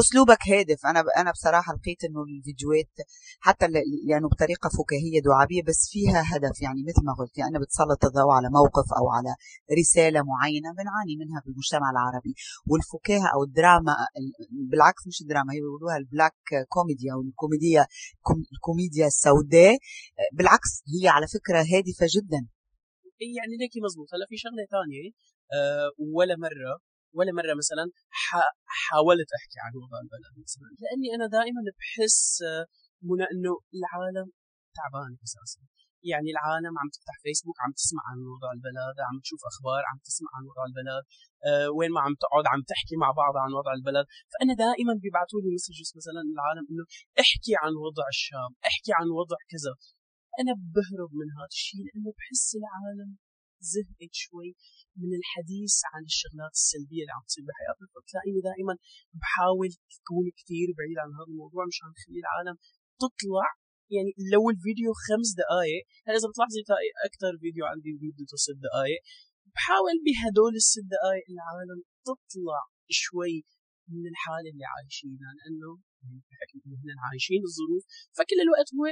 أسلوبك 0.00 0.42
هادف. 0.48 0.86
أنا 0.86 1.00
أنا 1.20 1.30
بصراحة 1.30 1.72
لقيت 1.74 2.04
إنه 2.04 2.20
الفيديوهات 2.22 2.94
حتى 3.40 3.66
لأنه 4.08 4.28
بطريقة 4.28 4.68
فكاهية 4.78 5.20
دعابية 5.28 5.62
بس 5.68 5.80
فيها 5.92 6.20
هدف. 6.32 6.56
يعني 6.62 6.80
مثل 6.88 7.02
ما 7.08 7.12
قلت 7.18 7.38
يعني 7.38 7.58
بتسلط 7.58 8.04
الضوء 8.04 8.32
على 8.38 8.48
موقف 8.58 8.88
أو 8.98 9.04
على 9.16 9.32
رسالة 9.80 10.20
معينة 10.30 10.68
بنعاني 10.78 11.14
منها 11.20 11.40
في 11.40 11.48
المجتمع 11.52 11.88
العربي. 11.94 12.32
والفكاهة 12.70 13.28
أو 13.34 13.40
الدراما 13.48 13.94
بالعكس 14.70 15.02
مش 15.06 15.18
الدراما 15.22 15.52
هي 15.54 15.60
بيقولوها 15.64 15.96
ال 15.96 16.03
black 16.03 16.38
comedy 16.74 17.12
أو 17.12 17.20
الكوميديا 17.20 17.86
الكوميديا 18.54 19.06
السوداء. 19.06 19.76
بالعكس 20.36 20.72
هي 20.92 21.08
على 21.08 21.26
فكرة 21.36 21.60
هادفة 21.72 22.06
جدا. 22.16 22.40
يعني 23.38 23.54
ليكي 23.60 23.80
مزبوط. 23.86 24.08
هلأ 24.14 24.26
في 24.30 24.36
شغلة 24.44 24.64
ثانية. 24.74 25.10
ولا 26.16 26.36
مرة 26.46 26.72
ولا 27.16 27.32
مرة 27.38 27.54
مثلا 27.62 27.84
حاولت 28.86 29.30
أحكي 29.38 29.58
عن 29.64 29.72
وضع 29.82 29.98
البلد 30.04 30.34
مثلا. 30.44 30.70
لأني 30.82 31.08
أنا 31.16 31.26
دائما 31.36 31.60
بحس 31.78 32.42
منى 33.08 33.26
إنه 33.32 33.52
العالم 33.78 34.26
تعبان 34.78 35.12
أساسا. 35.26 35.60
يعني 36.12 36.28
العالم 36.34 36.72
عم 36.80 36.88
تفتح 36.96 37.16
فيسبوك 37.22 37.58
عم 37.64 37.72
تسمع 37.80 38.02
عن 38.10 38.18
وضع 38.34 38.50
البلد 38.56 38.96
عم 39.08 39.16
تشوف 39.24 39.42
أخبار 39.52 39.82
عم 39.90 39.98
تسمع 40.08 40.30
عن 40.36 40.42
وضع 40.50 40.64
البلد 40.70 41.04
أه 41.46 41.68
وين 41.76 41.90
ما 41.96 42.00
عم 42.06 42.14
تقعد 42.24 42.44
عم 42.52 42.60
تحكي 42.72 42.96
مع 43.02 43.08
بعض 43.22 43.34
عن 43.44 43.50
وضع 43.58 43.72
البلد. 43.78 44.06
فأنا 44.32 44.52
دائما 44.64 44.92
بيبعثوا 45.02 45.40
لي 45.44 45.50
مسجز 45.58 45.88
مثلا 45.98 46.22
العالم 46.34 46.64
إنه 46.70 46.84
احكي 47.24 47.54
عن 47.62 47.72
وضع 47.86 48.06
الشام 48.16 48.50
احكي 48.70 48.92
عن 48.98 49.08
وضع 49.20 49.38
كذا. 49.52 49.72
أنا 50.40 50.52
بهرب 50.74 51.10
من 51.20 51.28
هذا 51.36 51.52
الشيء 51.56 51.82
لأنه 51.86 52.10
بحس 52.18 52.48
العالم 52.62 53.10
زهقت 53.72 54.12
شوي 54.24 54.50
من 55.02 55.10
الحديث 55.20 55.74
عن 55.92 56.02
الشغلات 56.10 56.54
السلبية 56.60 57.02
اللي 57.02 57.14
عم 57.16 57.24
تصير 57.28 57.44
بحياتنا 57.48 57.86
فتلاقيني 57.94 58.40
دائما 58.50 58.74
بحاول 59.20 59.70
تكون 59.96 60.26
كثير 60.38 60.68
بعيد 60.78 60.96
عن 61.02 61.10
هذا 61.18 61.30
الموضوع 61.32 61.62
مشان 61.70 61.88
نخلي 61.94 62.20
العالم 62.24 62.56
تطلع. 63.02 63.48
يعني 63.96 64.10
لو 64.34 64.42
الفيديو 64.54 64.90
خمس 65.06 65.30
دقائق 65.42 65.82
هلا 66.06 66.16
إذا 66.20 66.28
بتلاحظي 66.30 66.60
تلاقي 66.68 66.90
أكثر 67.08 67.32
فيديو 67.42 67.64
عندي 67.72 67.90
مدته 68.02 68.36
ست 68.44 68.58
دقائق 68.66 69.00
بحاول 69.54 69.96
بهدول 70.04 70.54
الست 70.62 70.86
دقائق 70.94 71.26
العالم 71.34 71.78
تطلع 72.08 72.62
شوي 73.04 73.36
من 73.96 74.04
الحالة 74.12 74.48
اللي 74.52 74.66
عايشينها 74.74 75.30
لأنه 75.38 75.70
بحكم 76.28 76.58
إنه 76.66 77.02
عايشين 77.08 77.42
الظروف 77.48 77.84
فكل 78.16 78.38
الوقت 78.46 78.68
هو 78.76 78.84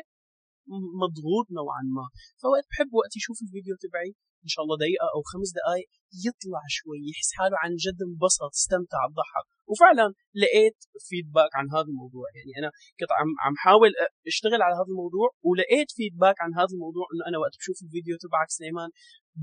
مضغوط 1.02 1.46
نوعا 1.58 1.82
ما. 1.96 2.06
فوقت 2.42 2.64
بحب 2.70 2.90
وقت 3.00 3.12
يشوف 3.20 3.38
الفيديو 3.44 3.74
تبعي 3.84 4.10
إن 4.44 4.50
شاء 4.52 4.62
الله 4.64 4.76
دقيقة 4.82 5.06
أو 5.14 5.20
خمس 5.32 5.48
دقائق 5.58 5.88
يطلع 6.26 6.62
شوي 6.76 6.98
يحس 7.10 7.30
حاله 7.38 7.56
عن 7.62 7.70
جد 7.84 7.98
انبسط 8.08 8.52
استمتع 8.58 9.02
ضحك. 9.18 9.46
وفعلا 9.70 10.06
لقيت 10.42 10.78
فيدباك 11.06 11.52
عن 11.58 11.66
هذا 11.74 11.88
الموضوع. 11.92 12.26
يعني 12.38 12.52
أنا 12.60 12.70
كنت 12.98 13.12
عم 13.18 13.30
عم 13.44 13.54
حاول 13.64 13.90
أشتغل 14.32 14.60
على 14.66 14.74
هذا 14.80 14.90
الموضوع 14.94 15.28
ولقيت 15.48 15.90
فيدباك 15.96 16.36
عن 16.44 16.52
هذا 16.60 16.72
الموضوع 16.76 17.04
إنه 17.12 17.22
أنا 17.28 17.36
وقت 17.42 17.54
بشوف 17.60 17.78
الفيديو 17.84 18.14
تبعك 18.24 18.50
سليمان 18.58 18.90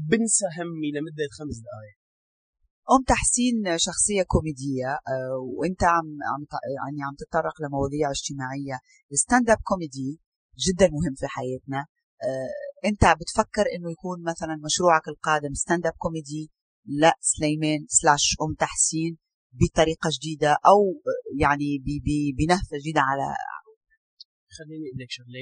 بنسى 0.10 0.48
همي 0.58 0.90
لمدة 0.96 1.28
خمس 1.38 1.58
دقائق 1.68 1.98
أم 2.94 3.02
تحسين 3.14 3.58
شخصية 3.88 4.24
كوميدية 4.34 4.92
آه، 5.14 5.38
وأنت 5.58 5.84
عم 5.96 6.08
عم 6.32 6.42
يعني 6.78 7.00
عم 7.08 7.16
تتطرق 7.22 7.56
لمواضيع 7.62 8.06
اجتماعية. 8.18 8.78
ال 9.12 9.50
stand-up 9.50 9.62
comedy 9.64 10.12
جدا 10.66 10.88
مهم 10.96 11.16
في 11.22 11.28
حياتنا 11.28 11.86
انت 12.86 13.04
بتفكر 13.22 13.66
انه 13.76 13.92
يكون 13.92 14.24
مثلا 14.24 14.56
مشروعك 14.66 15.08
القادم 15.08 15.54
stand-up 15.54 15.94
comedy 15.98 16.52
لا 16.86 17.14
سليمان 17.22 17.86
slash 17.88 18.36
أم 18.42 18.54
تحسين 18.54 19.18
بطريقة 19.60 20.10
جديدة 20.18 20.52
أو 20.72 20.80
يعني 21.44 21.70
بنهفه 22.38 22.78
جديدة 22.82 23.02
على 23.02 23.28
خليني 24.58 24.86
أقول 24.90 25.00
لك 25.02 25.12
شغلة. 25.18 25.40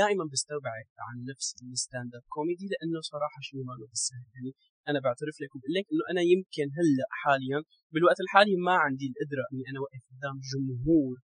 دائما 0.00 0.24
بستوعب 0.32 0.86
عن 1.06 1.16
نفس 1.30 1.46
ال 1.62 2.12
stand-up 2.18 2.24
comedy 2.36 2.66
لأنه 2.72 3.00
صراحة 3.12 3.40
شيء 3.48 3.62
ما 3.68 3.74
له 3.80 3.86
بالسهل. 3.92 4.26
يعني 4.34 4.50
أنا 4.90 4.98
بعترف 5.04 5.36
لك 5.42 5.50
وبقول 5.54 5.74
لك 5.76 5.86
إنه 5.92 6.04
أنا 6.12 6.22
يمكن 6.32 6.66
هلأ 6.78 7.06
حاليا 7.20 7.58
بالوقت 7.92 8.18
الحالي 8.24 8.54
ما 8.66 8.74
عندي 8.86 9.06
القدرة 9.10 9.44
إني 9.52 9.64
أنا 9.70 9.78
اوقف 9.82 10.02
قدام 10.12 10.36
جمهور 10.50 11.14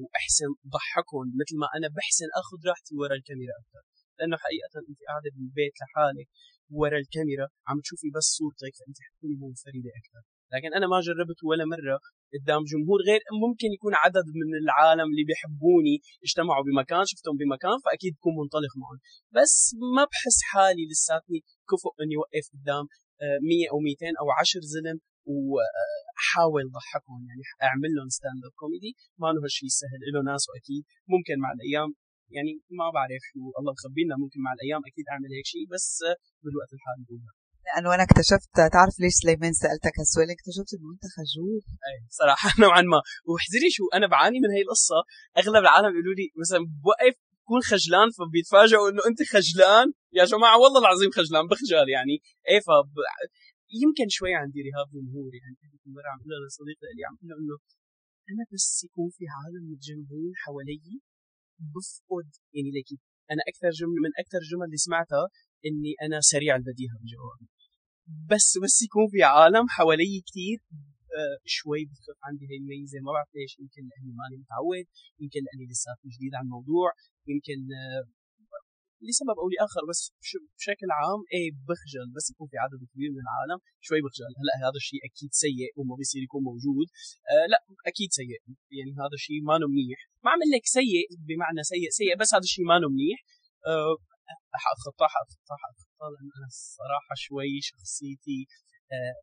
وأحسن 0.00 0.50
ضحكهم 0.76 1.26
مثل 1.40 1.54
ما 1.62 1.68
أنا 1.76 1.88
بحسن 1.96 2.28
أخذ 2.40 2.58
راحتي 2.70 2.92
ورا 3.00 3.14
الكاميرا 3.20 3.54
أكثر 3.62 3.82
لأنه 4.18 4.36
حقيقة 4.44 4.74
انت 4.90 5.00
قاعدة 5.08 5.30
بالبيت 5.34 5.74
لحالك 5.80 6.28
ورا 6.78 6.98
الكاميرا 7.02 7.46
عم 7.68 7.78
تشوفي 7.84 8.08
بس 8.16 8.26
صورتك 8.38 8.74
فانت 8.78 8.98
حتكوني 9.06 9.34
منفرده 9.42 9.90
أكثر. 10.00 10.22
لكن 10.54 10.70
أنا 10.78 10.86
ما 10.92 10.98
جربت 11.06 11.40
ولا 11.48 11.64
مرة 11.74 11.96
قدام 12.34 12.62
جمهور 12.72 12.98
غير 13.08 13.20
ممكن 13.44 13.68
يكون 13.76 13.92
عدد 14.04 14.26
من 14.40 14.50
العالم 14.62 15.08
اللي 15.12 15.24
بيحبوني 15.28 15.96
اجتمعوا 16.26 16.64
بمكان 16.66 17.02
شفتهم 17.12 17.36
بمكان 17.40 17.76
فأكيد 17.84 18.12
بكون 18.18 18.34
منطلق 18.40 18.72
معهم. 18.80 18.98
بس 19.36 19.54
ما 19.96 20.04
بحس 20.10 20.38
حالي 20.50 20.84
لساتني 20.90 21.40
كفؤ 21.70 21.92
إني 22.02 22.16
اوقف 22.20 22.46
قدام 22.54 22.84
100 23.50 23.70
أو 23.72 23.78
200 23.78 24.06
أو 24.20 24.26
10 24.40 24.60
زلم 24.74 24.96
وحاول 25.34 26.64
ضحكهم. 26.76 27.20
يعني 27.28 27.42
أعمل 27.66 27.90
لهم 27.96 28.08
stand-up 28.18 28.54
comedy 28.60 28.92
ما 29.20 29.28
له 29.34 29.40
هالشيء 29.44 29.70
سهل 29.80 30.00
له 30.14 30.20
ناس 30.30 30.42
وأكيد 30.48 30.82
ممكن 31.12 31.36
مع 31.44 31.50
الأيام 31.56 31.88
يعني 32.34 32.52
ما 32.78 32.86
بعرف 32.96 33.22
شو 33.30 33.40
الله 33.58 33.72
مخبينا 33.76 34.14
ممكن 34.22 34.40
مع 34.46 34.52
الأيام 34.56 34.82
أكيد 34.90 35.04
أعمل 35.12 35.30
هيك 35.36 35.46
شيء 35.54 35.66
بس 35.74 35.88
بالوقت 36.44 36.70
الحالي 36.76 37.02
بقولها 37.06 37.32
لأنه 37.66 37.94
أنا 37.94 38.02
اكتشفت 38.08 38.50
تعرف 38.76 38.94
ليش 39.00 39.14
سليمان 39.22 39.52
سألتك 39.62 39.94
هالسؤال؟ 40.00 40.28
اكتشفت 40.36 40.70
إنه 40.76 40.88
أنت 40.94 41.04
خجول. 41.16 41.60
أي 41.88 41.96
صراحة 42.20 42.48
نوعا 42.62 42.82
ما. 42.92 43.00
واحذري 43.28 43.70
شو 43.76 43.84
أنا 43.96 44.06
بعاني 44.12 44.38
من 44.44 44.50
هي 44.56 44.62
القصة. 44.66 44.98
أغلب 45.40 45.62
العالم 45.66 45.92
يقولوا 45.94 46.16
لي 46.18 46.26
مثلا 46.42 46.60
بوقف 46.84 47.14
بكون 47.40 47.60
خجلان 47.70 48.08
فبيتفاجئوا 48.16 48.88
إنه 48.90 49.02
أنت 49.10 49.20
خجلان. 49.32 49.86
يا 50.18 50.24
جماعة 50.32 50.56
والله 50.62 50.80
العظيم 50.84 51.10
خجلان 51.18 51.44
بخجل 51.50 51.88
يعني. 51.96 52.16
إيه 52.50 52.60
ف 52.66 52.68
يمكن 53.82 54.06
شوي 54.16 54.32
عندي 54.42 54.60
رهاب 54.68 54.88
جمهور 54.96 55.30
يعني. 55.40 55.56
كنت 55.72 55.84
مرة 55.96 56.08
عم 56.12 56.20
أقول 56.20 56.46
لصديق 56.46 56.78
لي 56.96 57.02
عم 57.08 57.16
إنه 57.22 57.56
أنا 58.30 58.44
بس 58.52 58.68
يكون 58.86 59.08
في 59.16 59.24
عالم 59.36 59.62
متجمعين 59.72 60.32
حوالي 60.44 60.78
بفقد 61.58 62.30
يعني 62.54 62.70
ليك 62.70 63.00
أنا 63.30 63.42
أكثر 63.48 63.70
جمله 63.70 64.00
من 64.06 64.12
أكثر 64.22 64.38
الجمل 64.38 64.64
اللي 64.64 64.76
سمعتها 64.76 65.28
إني 65.66 65.92
أنا 66.02 66.20
سريع 66.20 66.56
البديهة 66.56 66.96
بجوابي 67.02 67.48
بس 68.30 68.58
بس 68.64 68.82
يكون 68.82 69.06
في 69.12 69.22
عالم 69.22 69.64
حوالي 69.68 70.22
كثير 70.26 70.58
آه 71.18 71.38
شوي 71.44 71.84
بتخف 71.84 72.18
عندي 72.28 72.44
هي 72.50 72.56
الميزة. 72.56 72.98
ما 73.00 73.12
بعرف 73.12 73.30
ليش. 73.34 73.52
يمكن 73.60 73.82
لأني 73.90 74.12
ماني 74.20 74.36
متعود. 74.42 74.86
يمكن 75.20 75.40
لأني 75.46 75.64
لساتني 75.70 76.10
جديد 76.16 76.34
على 76.34 76.44
الموضوع. 76.44 76.88
يمكن 77.30 77.60
آه 77.82 78.02
لسبب 79.08 79.36
أو 79.42 79.46
لاخر 79.54 79.82
بس 79.90 80.00
بشكل 80.58 80.88
عام 80.98 81.20
إيه 81.34 81.48
بخجل 81.68 82.06
بس 82.16 82.26
يكون 82.32 82.46
في 82.52 82.56
عدد 82.64 82.80
كبير 82.92 83.10
من 83.16 83.22
العالم 83.26 83.58
شوي 83.86 84.00
بخجل. 84.04 84.32
هلأ 84.40 84.54
هذا 84.66 84.78
الشيء 84.82 85.00
أكيد 85.08 85.30
سيء 85.44 85.70
وما 85.78 85.94
بيصير 85.98 86.22
يكون 86.26 86.42
موجود. 86.50 86.86
آه 87.32 87.46
لأ 87.52 87.60
أكيد 87.90 88.10
سيء. 88.18 88.40
يعني 88.78 88.92
هذا 89.02 89.14
الشيء 89.20 89.40
ما 89.48 89.56
منيح. 89.72 90.00
ما 90.24 90.30
عم 90.32 90.40
لك 90.54 90.66
سيء 90.78 91.06
بمعنى 91.28 91.62
سيء. 91.72 91.88
سيء 91.98 92.12
بس 92.20 92.30
هذا 92.34 92.46
الشيء 92.50 92.64
ما 92.70 92.76
منيح. 92.94 93.20
آه 93.70 93.94
حأتخطاه 94.64 95.08
حأتخطاه 95.14 95.58
حأتخطاه 95.64 96.08
لأن 96.14 96.28
أنا 96.38 96.48
الصراحه 96.54 97.14
شوي 97.24 97.52
شخصيتي 97.70 98.40
آه 98.94 99.16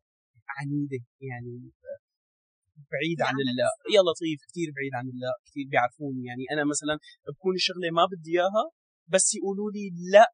عنيدة. 0.56 1.02
يعني 1.30 1.54
آه 1.88 2.00
بعيد 2.92 3.18
عن 3.28 3.36
الله 3.44 3.70
يا 3.96 4.02
لطيف 4.06 4.40
كثير 4.48 4.68
بعيد 4.76 4.92
عن 4.98 5.06
الله 5.12 5.32
كثير 5.46 5.64
بيعرفوني. 5.72 6.22
يعني 6.28 6.44
أنا 6.52 6.62
مثلا 6.72 6.94
بكون 7.34 7.54
الشغله 7.60 7.88
ما 7.98 8.04
بدي 8.12 8.30
إياها 8.36 8.64
بس 9.12 9.26
يقولوا 9.38 9.70
لي 9.76 9.84
لا 10.14 10.26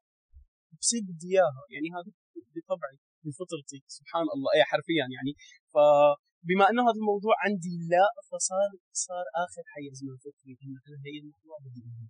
بصير 0.79 1.01
بدي 1.09 1.27
إياها. 1.33 1.63
يعني 1.73 1.87
هذا 1.95 2.11
بطبعي 2.55 2.97
بفطرتي. 3.25 3.79
سبحان 3.97 4.27
الله. 4.33 4.49
اي 4.55 4.63
حرفيا 4.71 5.05
يعني. 5.15 5.33
فبما 5.73 6.65
إنه 6.69 6.81
هذا 6.87 6.99
الموضوع 7.01 7.35
عندي 7.45 7.75
لا 7.93 8.05
فصار 8.29 8.69
صار 9.05 9.25
آخر 9.45 9.63
حيز 9.73 9.97
من 10.07 10.15
فكري 10.25 10.53
انه 10.63 10.79
أنا 10.87 10.97
هي 11.05 11.17
الموضوع 11.23 11.55
بدي 11.65 11.81
اياه 11.87 12.09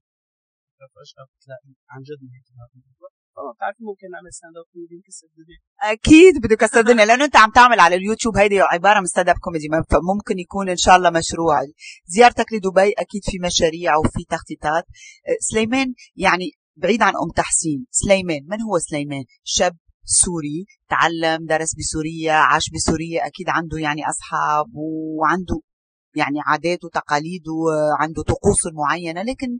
ففجاه 0.77 1.25
بتلاقي 1.31 1.73
عن 1.93 2.01
جد 2.07 2.21
هيك 2.33 2.47
هذا 2.61 2.75
الموضوع. 2.79 3.11
بتعرفي 3.55 3.83
ممكن 3.83 4.07
نعمل 4.11 4.33
stand 4.33 4.57
up 4.57 4.65
comedy 4.73 4.95
نكسر 4.95 5.27
الدنيا 5.31 5.59
أكيد 5.93 6.33
بده 6.43 6.53
يكسر 6.53 6.79
الدنيا 6.79 7.05
لأنه 7.05 7.25
أنت 7.25 7.35
عم 7.35 7.51
تعمل 7.51 7.79
على 7.79 7.95
اليوتيوب 7.95 8.37
هيدي 8.37 8.61
عبارة 8.61 8.99
من 8.99 9.05
stand 9.05 9.29
up 9.29 9.37
comedy 9.37 9.67
ممكن 10.13 10.39
يكون 10.39 10.69
إن 10.69 10.77
شاء 10.77 10.95
الله 10.95 11.09
مشروع. 11.09 11.55
زيارتك 12.05 12.53
لدبي 12.53 12.91
أكيد 12.91 13.21
في 13.23 13.39
مشاريع 13.39 13.91
وفي 13.97 14.23
تخطيطات. 14.29 14.83
سليمان 15.39 15.93
يعني 16.15 16.51
بعيد 16.75 17.01
عن 17.01 17.13
أم 17.23 17.31
تحسين 17.35 17.85
سليمان 17.91 18.41
من 18.49 18.61
هو 18.61 18.79
سليمان؟ 18.79 19.23
شاب 19.43 19.77
سوري 20.03 20.65
تعلم 20.89 21.45
درس 21.45 21.75
بسوريا 21.79 22.33
عاش 22.33 22.69
بسوريا 22.75 23.27
أكيد 23.27 23.45
عنده 23.49 23.77
يعني 23.77 24.01
أصحاب 24.09 24.65
وعنده 24.73 25.59
يعني 26.15 26.37
عادات 26.47 26.83
وتقاليد 26.83 27.43
وعنده 27.47 28.23
طقوس 28.23 28.61
معينة. 28.73 29.21
لكن 29.21 29.57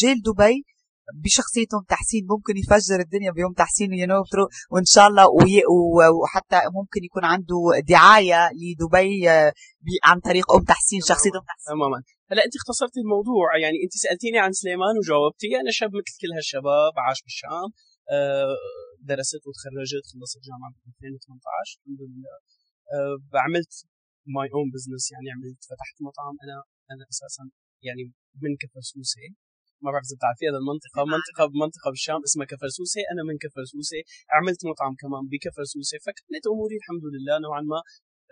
جيل 0.00 0.22
دبي 0.22 0.64
بشخصية 1.14 1.66
ام 1.74 1.84
تحسين 1.88 2.26
ممكن 2.30 2.56
يفجر 2.56 3.00
الدنيا 3.00 3.30
بيوم 3.30 3.52
تحسين 3.52 3.92
you 3.92 4.06
know 4.06 4.22
وإن 4.72 4.84
شاء 4.84 5.06
الله 5.08 5.24
وحتى 6.22 6.60
ممكن 6.78 7.04
يكون 7.04 7.24
عنده 7.24 7.58
دعاية 7.88 8.50
لدبي 8.60 9.30
آه، 9.30 9.52
عن 10.04 10.20
طريق 10.20 10.52
أم 10.56 10.62
تحسين 10.64 11.00
شخصيه 11.00 11.30
ام 11.40 11.44
تحسين. 11.50 11.74
تماما. 11.74 11.98
هلا 12.30 12.42
أنت 12.46 12.54
اختصرتي 12.60 13.00
الموضوع 13.04 13.46
يعني 13.62 13.76
أنت 13.84 13.94
سألتيني 14.04 14.38
عن 14.38 14.52
سليمان 14.52 14.94
وجاوبتي 14.98 15.46
أنا 15.62 15.70
شاب 15.78 15.90
مثل 15.98 16.14
كل 16.20 16.30
هالشباب 16.36 16.92
عاش 17.04 17.18
بالشام 17.26 17.68
آه، 18.14 18.56
درست 19.10 19.42
وتخرجت 19.46 20.04
خلصت 20.12 20.40
جامعة 20.48 20.70
ب 20.74 20.78
2018 20.88 21.78
الحمد 21.78 22.00
لله. 22.08 22.36
عملت 23.46 23.72
my 24.34 24.48
own 24.54 24.68
business 24.74 25.04
يعني 25.12 25.28
عملت 25.34 25.60
فتحت 25.70 25.96
مطعم 26.06 26.34
أنا 26.44 26.56
أنا 26.92 27.04
أساسا 27.12 27.44
يعني 27.86 28.02
من 28.42 28.52
كفر 28.62 28.80
سوسه 28.92 29.26
ما 29.82 29.88
بعرف 29.92 30.06
إذا 30.08 30.16
بتعرفي 30.18 30.44
هذا 30.50 30.58
المنطقة. 30.62 31.00
منطقة 31.16 31.42
بمنطقه 31.52 31.88
بالشام 31.94 32.20
اسمها 32.28 32.46
كفر 32.52 32.68
سوسه 32.78 33.02
أنا 33.12 33.22
من 33.28 33.36
كفر 33.44 33.62
سوسه 33.74 34.00
عملت 34.36 34.60
مطعم 34.70 34.94
كمان 35.02 35.22
بكفر 35.32 35.64
سوسه 35.74 35.96
فكانت 36.04 36.44
أموري 36.52 36.76
الحمد 36.80 37.04
لله 37.14 37.34
نوعا 37.46 37.62
ما 37.72 37.80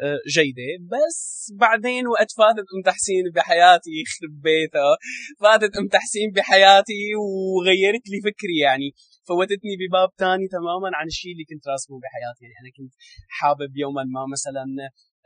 آه، 0.03 0.21
جيدة. 0.37 0.71
بس 0.93 1.53
بعدين 1.61 2.07
وقت 2.07 2.31
فاتت 2.38 2.67
أم 2.75 2.83
تحسين 2.85 3.25
بحياتي 3.35 3.91
يخرب 4.03 4.41
بيتها. 4.47 4.93
فاتت 5.41 5.76
أم 5.76 5.88
تحسين 5.88 6.31
بحياتي 6.37 7.03
وغيرت 7.21 8.05
لي 8.11 8.19
فكري 8.26 8.59
يعني. 8.67 8.88
فوتتني 9.29 9.75
بباب 9.81 10.11
تاني 10.19 10.49
تماما 10.49 10.91
عن 10.99 11.07
الشيء 11.07 11.33
اللي 11.33 11.45
كنت 11.50 11.69
راسمه 11.69 11.97
بحياتي. 12.05 12.43
يعني 12.45 12.57
أنا 12.62 12.71
كنت 12.79 12.95
حابب 13.29 13.76
يوما 13.76 14.05
ما 14.15 14.23
مثلا 14.35 14.65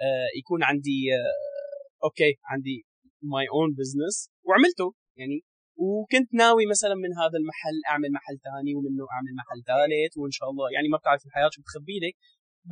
آه، 0.05 0.29
يكون 0.41 0.63
عندي 0.63 0.99
آه، 1.19 2.05
okay 2.05 2.33
عندي 2.51 2.87
my 3.23 3.47
own 3.55 3.71
business 3.79 4.31
وعملته. 4.47 4.95
يعني 5.17 5.37
وكنت 5.85 6.29
ناوي 6.35 6.65
مثلا 6.75 6.95
من 7.05 7.13
هذا 7.21 7.37
المحل 7.43 7.77
أعمل 7.91 8.11
محل 8.19 8.37
ثاني 8.47 8.73
ومنه 8.77 9.05
أعمل 9.15 9.33
محل 9.41 9.61
ثالث 9.71 10.13
وإن 10.21 10.31
شاء 10.39 10.49
الله. 10.51 10.67
يعني 10.75 10.89
ما 10.93 10.99
بتعرف 10.99 11.27
الحياة 11.27 11.51
شو 11.55 11.63
بتخبي 11.63 11.99
لك 12.05 12.15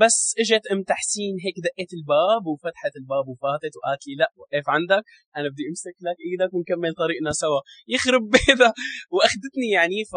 بس 0.02 0.18
إجت 0.42 0.64
أم 0.72 0.82
تحسين 0.82 1.34
هيك 1.44 1.56
دقيت 1.66 1.92
الباب 1.98 2.42
وفتحت 2.50 2.94
الباب 3.00 3.24
وفاتت 3.28 3.72
وقالت 3.76 4.02
لي 4.08 4.14
لا 4.20 4.28
وقف 4.40 4.66
عندك 4.76 5.02
أنا 5.36 5.48
بدي 5.52 5.64
أمسك 5.70 5.96
لك 6.06 6.18
إيدك 6.26 6.54
ونكمل 6.54 6.92
طريقنا 7.02 7.32
سوا. 7.42 7.60
يخرب 7.94 8.22
بيتها 8.34 8.72
وأخذتني 9.14 9.68
يعني. 9.78 9.98
ف 10.12 10.14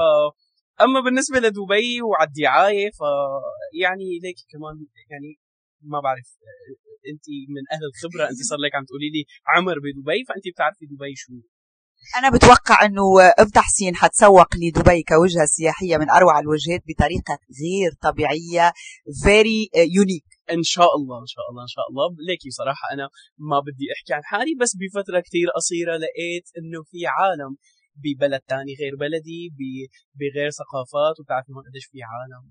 أما 0.83 0.99
بالنسبة 1.05 1.37
لدبي 1.39 2.01
وعلى 2.01 2.27
الدعايه 2.27 2.89
ف 2.99 3.01
يعني 3.83 4.07
ليك 4.23 4.39
كمان 4.51 4.75
يعني 5.11 5.29
ما 5.91 5.99
بعرف 6.05 6.29
انت 7.11 7.25
من 7.55 7.63
أهل 7.73 7.83
الخبرة 7.91 8.23
انت 8.31 8.41
صار 8.49 8.59
لك 8.65 8.75
عم 8.75 8.85
تقولي 8.89 9.09
لي 9.15 9.23
عمر 9.51 9.77
بدبي 9.85 10.23
فانت 10.27 10.45
بتعرفي 10.53 10.85
دبي 10.85 11.15
شو 11.15 11.33
أنا 12.17 12.29
بتوقع 12.35 12.85
إنه 12.85 13.03
ام 13.39 13.49
تحسين 13.49 13.95
حتسوق 13.95 14.55
لدبي 14.55 15.03
كوجهة 15.03 15.45
سياحية 15.45 15.97
من 15.97 16.09
أروع 16.09 16.39
الوجهات 16.39 16.83
بطريقة 16.87 17.39
غير 17.61 17.91
طبيعية 18.01 18.73
very 19.23 19.69
unique 19.75 20.25
إن 20.51 20.63
شاء 20.63 20.95
الله 20.97 21.19
إن 21.21 21.29
شاء 21.33 21.45
الله 21.49 21.61
إن 21.61 21.73
شاء 21.75 21.85
الله. 21.89 22.05
ليكي 22.27 22.49
بصراحه 22.49 22.85
أنا 22.93 23.09
ما 23.37 23.59
بدي 23.59 23.85
أحكي 23.95 24.13
عن 24.13 24.23
حالي 24.23 24.53
بس 24.61 24.71
بفترة 24.81 25.19
كثير 25.19 25.47
قصيرة 25.55 25.93
لقيت 26.03 26.47
إنه 26.57 26.83
في 26.91 26.99
عالم 27.07 27.51
ببلد 28.03 28.41
تاني 28.47 28.73
غير 28.81 28.93
بلدي 29.03 29.41
بغير 30.19 30.49
ثقافات 30.61 31.15
وبتعرفي 31.19 31.51
هون 31.53 31.63
قديش 31.69 31.85
في 31.91 31.99
عالم. 32.11 32.43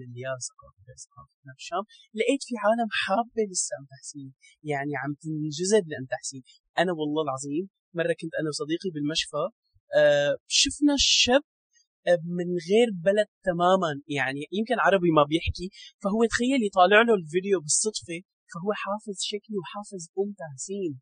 مليار 0.00 0.38
ثقافه 0.48 0.92
ثقافتنا 1.04 1.52
بالشام 1.56 1.84
لقيت 2.18 2.42
في 2.48 2.54
عالم 2.64 2.88
حابه 3.02 3.42
لسه 3.50 3.72
ام 3.78 3.86
تحسين. 3.94 4.30
يعني 4.70 4.92
عم 5.02 5.12
تنجذب 5.22 5.84
لام 5.92 6.06
تحسين. 6.14 6.42
أنا 6.78 6.92
والله 6.98 7.22
العظيم 7.28 7.64
مرة 7.98 8.14
كنت 8.20 8.34
أنا 8.40 8.48
وصديقي 8.52 8.90
بالمشفى 8.94 9.44
آه 9.98 10.34
شفنا 10.60 10.94
الشاب 11.02 11.42
آه، 12.08 12.20
من 12.38 12.48
غير 12.68 12.88
بلد 13.08 13.28
تماما. 13.48 13.92
يعني 14.18 14.40
يمكن 14.58 14.76
عربي 14.84 15.10
ما 15.18 15.24
بيحكي 15.30 15.66
فهو 16.02 16.20
تخيل 16.32 16.60
يطالع 16.68 17.00
له 17.06 17.14
الفيديو 17.20 17.56
بالصدفة 17.64 18.18
فهو 18.52 18.70
حافظ 18.82 19.16
شكلي 19.32 19.56
وحافظ 19.60 20.02
أم 20.20 20.28
تحسين. 20.42 20.92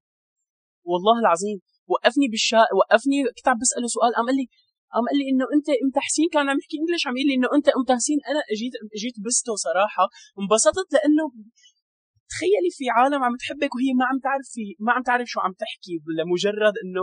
والله 0.90 1.16
العظيم 1.24 1.58
وقفني 1.92 2.26
بالشارع 2.32 2.70
وقفني 2.78 3.18
كنت 3.36 3.48
عم 3.48 3.58
بسأله 3.62 3.88
سؤال 3.96 4.12
قام 4.16 4.26
قال 4.28 4.36
لي 4.40 4.46
قام 4.92 5.04
قال 5.08 5.16
لي 5.20 5.26
إنه 5.32 5.46
أنت 5.56 5.68
أم 5.82 5.90
تحسين 5.98 6.28
كان 6.34 6.44
عم 6.50 6.58
يحكي 6.62 6.76
انجلش 6.80 7.02
عم 7.08 7.16
يقول 7.16 7.28
لي 7.30 7.34
إنه 7.38 7.48
أنت 7.56 7.68
أم 7.76 7.84
تحسين. 7.92 8.18
أنا 8.30 8.40
أجيت 8.52 8.74
اجيت 8.96 9.16
بستو 9.24 9.54
صراحة 9.66 10.04
انبسطت 10.40 10.88
لأنه 10.94 11.24
تخيلي 12.32 12.70
في 12.78 12.84
عالم 12.96 13.20
عم 13.26 13.34
تحبك 13.42 13.72
وهي 13.74 13.90
ما 14.00 14.04
عم 14.10 14.18
تعرف 14.26 14.46
في 14.54 14.64
ما 14.84 14.92
عم 14.92 15.02
تعرف 15.02 15.26
شو 15.32 15.40
عم 15.40 15.52
تحكي 15.62 15.94
لمجرد 16.18 16.74
إنه 16.84 17.02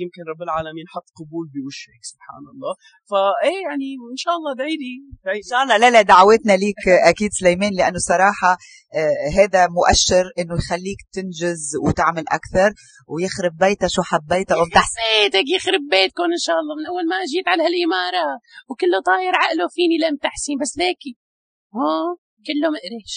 يمكن 0.00 0.22
رب 0.30 0.42
العالمين 0.42 0.86
حط 0.94 1.08
قبول 1.18 1.46
بوشك 1.54 2.02
سبحان 2.12 2.44
الله 2.52 2.72
فايه 3.10 3.60
يعني 3.68 3.88
إن 4.14 4.18
شاء 4.24 4.34
الله 4.38 4.50
ادعي 4.52 4.76
لي 4.82 4.94
إن 5.36 5.48
شاء 5.50 5.62
الله. 5.62 5.76
لا 5.76 5.90
لا 5.90 6.02
دعوتنا 6.02 6.52
ليك 6.62 6.82
أكيد 7.10 7.30
سليمان 7.40 7.72
لأنه 7.78 7.98
صراحة 7.98 8.52
آه 8.98 9.28
هذا 9.38 9.60
مؤشر 9.78 10.24
إنه 10.38 10.54
يخليك 10.60 11.00
تنجز 11.16 11.64
وتعمل 11.84 12.24
أكثر 12.38 12.70
ويخرب 13.12 13.54
بيتها 13.64 13.88
شو 13.94 14.02
حبيتها 14.02 14.56
يخرب 14.56 14.68
بيتك 15.22 15.46
يخرب 15.56 15.82
بيتكم 15.90 16.28
إن 16.36 16.42
شاء 16.46 16.56
الله. 16.60 16.74
من 16.78 16.86
أول 16.92 17.04
ما 17.10 17.16
أجيت 17.24 17.46
على 17.52 17.62
هالإمارة 17.66 18.24
وكله 18.68 18.98
طاير 19.10 19.32
عقله 19.42 19.66
فيني 19.74 19.96
لم 20.04 20.16
تحسين 20.16 20.56
بس 20.62 20.72
ليكي. 20.78 21.12
ها؟ 21.74 22.16
كله 22.46 22.68
مقرش 22.74 23.16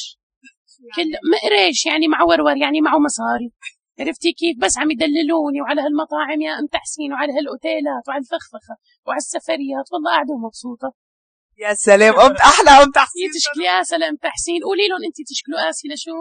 كله 0.96 1.18
مقرش 1.34 1.80
يعني 1.86 2.08
مع 2.08 2.20
ورور 2.30 2.58
يعني 2.58 2.82
معه 2.82 3.00
مصاري. 3.08 3.50
عرفتي 4.00 4.32
كيف؟ 4.40 4.56
بس 4.64 4.78
عم 4.78 4.92
يدللوني 4.92 5.62
وعلى 5.62 5.82
هالمطاعم 5.82 6.42
يا 6.42 6.54
أم 6.60 6.68
تحسين 6.68 7.14
وعلى 7.14 7.32
هالأوتيلات 7.38 8.04
وعلى 8.08 8.22
الفخفخة 8.26 8.76
وعلى 9.06 9.22
السفريات 9.26 9.88
والله 9.92 10.12
قاعدة 10.12 10.36
مبسوطة. 10.46 10.90
يا 11.58 11.74
سلام 11.74 12.14
أم 12.26 12.34
أحلى 12.52 12.72
أم 12.84 12.92
تحسين. 12.92 13.30
تشكلي 13.38 13.66
يا 13.66 13.84
سلام 13.84 14.16
تحسين. 14.16 14.60
قولي 14.68 14.88
لهم 14.90 15.02
انت 15.08 15.18
تشكلوا 15.32 15.60
قاسي 15.66 15.88
لشو؟ 15.88 16.20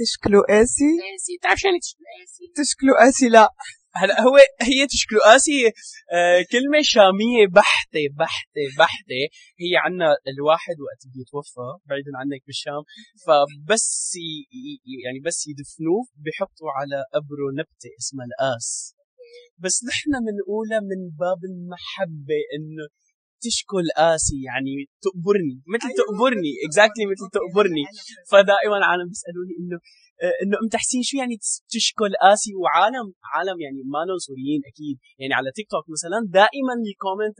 تشكلوا 0.00 0.42
قاسي 0.48 0.90
قاسي 1.04 1.32
بتعرف 1.38 1.58
شو 1.58 1.68
يعني 1.68 1.80
تشكلوا 1.80 2.08
قاسي 2.18 2.44
تشكلوا 2.60 2.96
قاسي 3.00 3.28
لا. 3.28 3.48
هلا 4.00 4.20
هو 4.26 4.36
هي 4.70 4.86
تشكلو 4.86 5.18
قاسي 5.28 5.66
آه 6.12 6.40
كلمة 6.52 6.80
شامية 6.82 7.44
بحتة 7.58 8.04
بحتة 8.20 8.64
بحتة. 8.78 9.22
هي 9.62 9.72
عنا 9.84 10.08
الواحد 10.32 10.76
وقت 10.86 11.02
بيتوفى 11.14 11.68
بعيدا 11.88 12.12
عنك 12.20 12.42
بالشام. 12.46 12.82
فبس 13.26 14.12
يعني 15.04 15.20
بس 15.26 15.38
يدفنوه 15.50 16.02
بحطوا 16.24 16.70
على 16.78 16.98
قبره 17.14 17.46
نبتة 17.60 17.90
اسمها 18.00 18.26
القاس 18.30 18.94
بس 19.64 19.76
نحن 19.90 20.10
بنقولها 20.26 20.80
من 20.90 21.00
باب 21.22 21.40
المحبة 21.50 22.40
إنه 22.56 22.84
تشكل 23.46 23.84
قاسي 23.96 24.38
يعني 24.48 24.74
تقبرني. 25.06 25.56
مثل 25.74 25.88
أيوة. 25.88 25.98
تقبرني 26.00 26.52
exactly 26.64 27.04
exactly 27.04 27.10
مثل 27.12 27.24
تقبرني. 27.38 27.84
فدائما 28.30 28.78
عالم 28.90 29.06
بيسألوني 29.12 29.54
إنه 29.60 29.78
إنه 30.42 30.56
أم 30.62 30.68
تحسين 30.76 31.02
شو 31.08 31.14
يعني 31.20 31.36
تشكل 31.74 32.10
قاسي 32.22 32.52
وعالم؟ 32.62 33.06
عالم 33.32 33.56
يعني 33.64 33.80
ما 33.94 34.02
سوريين 34.26 34.60
أكيد. 34.70 34.96
يعني 35.20 35.34
على 35.38 35.48
تيك 35.56 35.66
توك 35.70 35.86
مثلا 35.94 36.18
دائما 36.40 36.74
ال 36.88 36.94
comment 36.94 37.36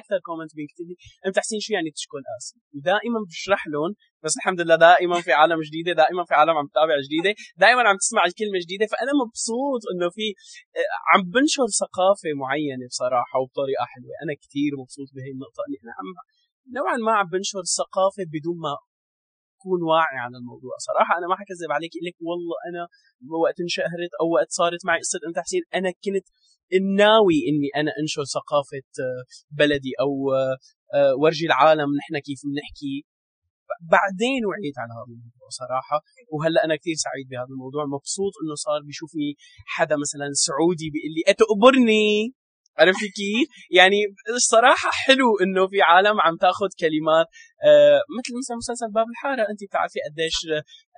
أكثر 0.00 0.18
comment 0.28 0.50
بيكتب 0.58 0.84
لي 0.88 0.96
أم 1.26 1.32
تحسين 1.38 1.60
شو 1.64 1.70
يعني 1.76 1.90
تشكل 1.98 2.22
قاسي 2.30 2.56
ودائما 2.74 3.20
بشرح 3.28 3.62
لهم 3.72 3.92
بس 4.24 4.34
الحمد 4.38 4.60
لله 4.60 4.76
دائما 4.88 5.16
في 5.26 5.32
عالم 5.40 5.60
جديدة 5.68 5.92
دائما 6.02 6.22
في 6.28 6.34
عالم 6.40 6.54
عم 6.60 6.66
تتابع 6.72 6.96
جديدة 7.06 7.32
دائما 7.64 7.82
عم 7.90 7.96
تسمع 8.04 8.22
الكلمة 8.30 8.58
جديدة 8.64 8.86
فأنا 8.92 9.12
مبسوط 9.22 9.82
إنه 9.90 10.08
في 10.16 10.26
آه، 10.78 10.90
عم 11.10 11.20
بنشر 11.34 11.68
ثقافة 11.82 12.30
معينة 12.42 12.84
بصراحة 12.92 13.36
وبطريقة 13.40 13.84
حلوة. 13.92 14.14
أنا 14.24 14.34
كثير 14.42 14.70
مبسوط 14.82 15.08
بهي 15.14 15.30
النقطة 15.36 15.60
اني 15.66 15.78
أنا 15.84 15.92
عم 15.98 16.08
نوعا 16.76 16.96
ما 17.06 17.12
عم 17.18 17.26
بنشر 17.34 17.62
ثقافة 17.80 18.24
بدون 18.34 18.56
ما 18.64 18.74
تكون 19.60 19.82
واعي 19.82 20.18
عن 20.24 20.32
الموضوع. 20.40 20.74
صراحة 20.88 21.12
أنا 21.18 21.26
ما 21.30 21.36
حكذب 21.40 21.70
عليك 21.76 21.94
لك 22.06 22.16
والله 22.28 22.56
أنا 22.68 22.82
وقت 23.42 23.60
انشهرت 23.60 24.12
أو 24.20 24.26
وقت 24.34 24.50
صارت 24.50 24.82
معي 24.86 24.98
قصة 24.98 25.20
انت 25.28 25.38
حسين 25.38 25.62
أنا 25.74 25.90
كنت 26.04 26.26
ناوي 27.02 27.38
إني 27.48 27.68
أنا 27.80 27.90
أنشر 28.00 28.24
ثقافة 28.24 28.88
آه، 29.04 29.22
بلدي 29.60 29.92
أو 30.00 30.10
آه، 30.32 30.56
آه، 30.94 31.14
ورجي 31.20 31.46
العالم 31.46 31.88
نحن 32.00 32.14
كيف 32.26 32.40
بنحكي. 32.44 32.96
بعدين 33.94 34.40
وعيت 34.48 34.76
على 34.82 34.92
هذا 34.98 35.12
الموضوع 35.16 35.48
صراحة. 35.60 35.98
وهلأ 36.32 36.64
أنا 36.64 36.76
كثير 36.76 36.96
سعيد 37.06 37.26
بهذا 37.30 37.52
الموضوع. 37.56 37.82
مبسوط 37.96 38.32
إنه 38.42 38.54
صار 38.54 38.80
بيشوفني 38.86 39.28
حدا 39.74 39.96
مثلا 40.04 40.28
سعودي 40.46 40.88
بيقول 40.92 41.12
لي 41.16 41.22
اتقبرني 41.32 42.34
عرفتي 42.78 43.08
كيف؟ 43.18 43.48
يعني 43.78 44.00
الصراحة 44.36 44.90
حلو 45.04 45.28
إنه 45.42 45.62
في 45.70 45.78
عالم 45.90 46.20
عم 46.20 46.36
تأخذ 46.36 46.70
كلمات 46.82 47.26
آه 47.68 48.00
مثل 48.16 48.32
مثلا 48.40 48.56
مسلسل 48.62 48.88
باب 48.96 49.06
الحارة 49.12 49.42
أنت 49.50 49.60
بتعرفي 49.68 49.98
قديش 50.06 50.36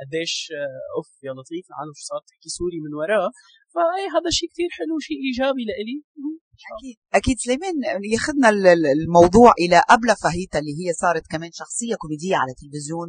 قديش 0.01 0.33
آه 0.59 0.81
أوف 0.97 1.09
يا 1.27 1.33
لطيف 1.39 1.65
العالم 1.71 1.93
شو 1.99 2.05
صارت 2.11 2.25
تحكي 2.31 2.49
سوري 2.59 2.79
من 2.85 2.93
وراه. 3.01 3.31
فأي 3.75 4.05
هذا 4.15 4.31
شيء 4.39 4.49
كثير 4.53 4.71
حلو 4.79 4.95
شيء 5.07 5.19
إيجابي 5.27 5.65
لإلي. 5.71 5.97
أكيد 6.73 6.97
أكيد 7.15 7.37
سليمان 7.39 7.75
يأخذنا 8.13 8.49
الموضوع 8.97 9.53
إلى 9.59 9.83
قبل 9.91 10.09
فهيتا 10.23 10.59
اللي 10.59 10.75
هي 10.81 10.93
صارت 10.93 11.27
كمان 11.33 11.51
شخصية 11.53 11.95
كوميدية 11.95 12.37
على 12.37 12.51
التلفزيون 12.55 13.09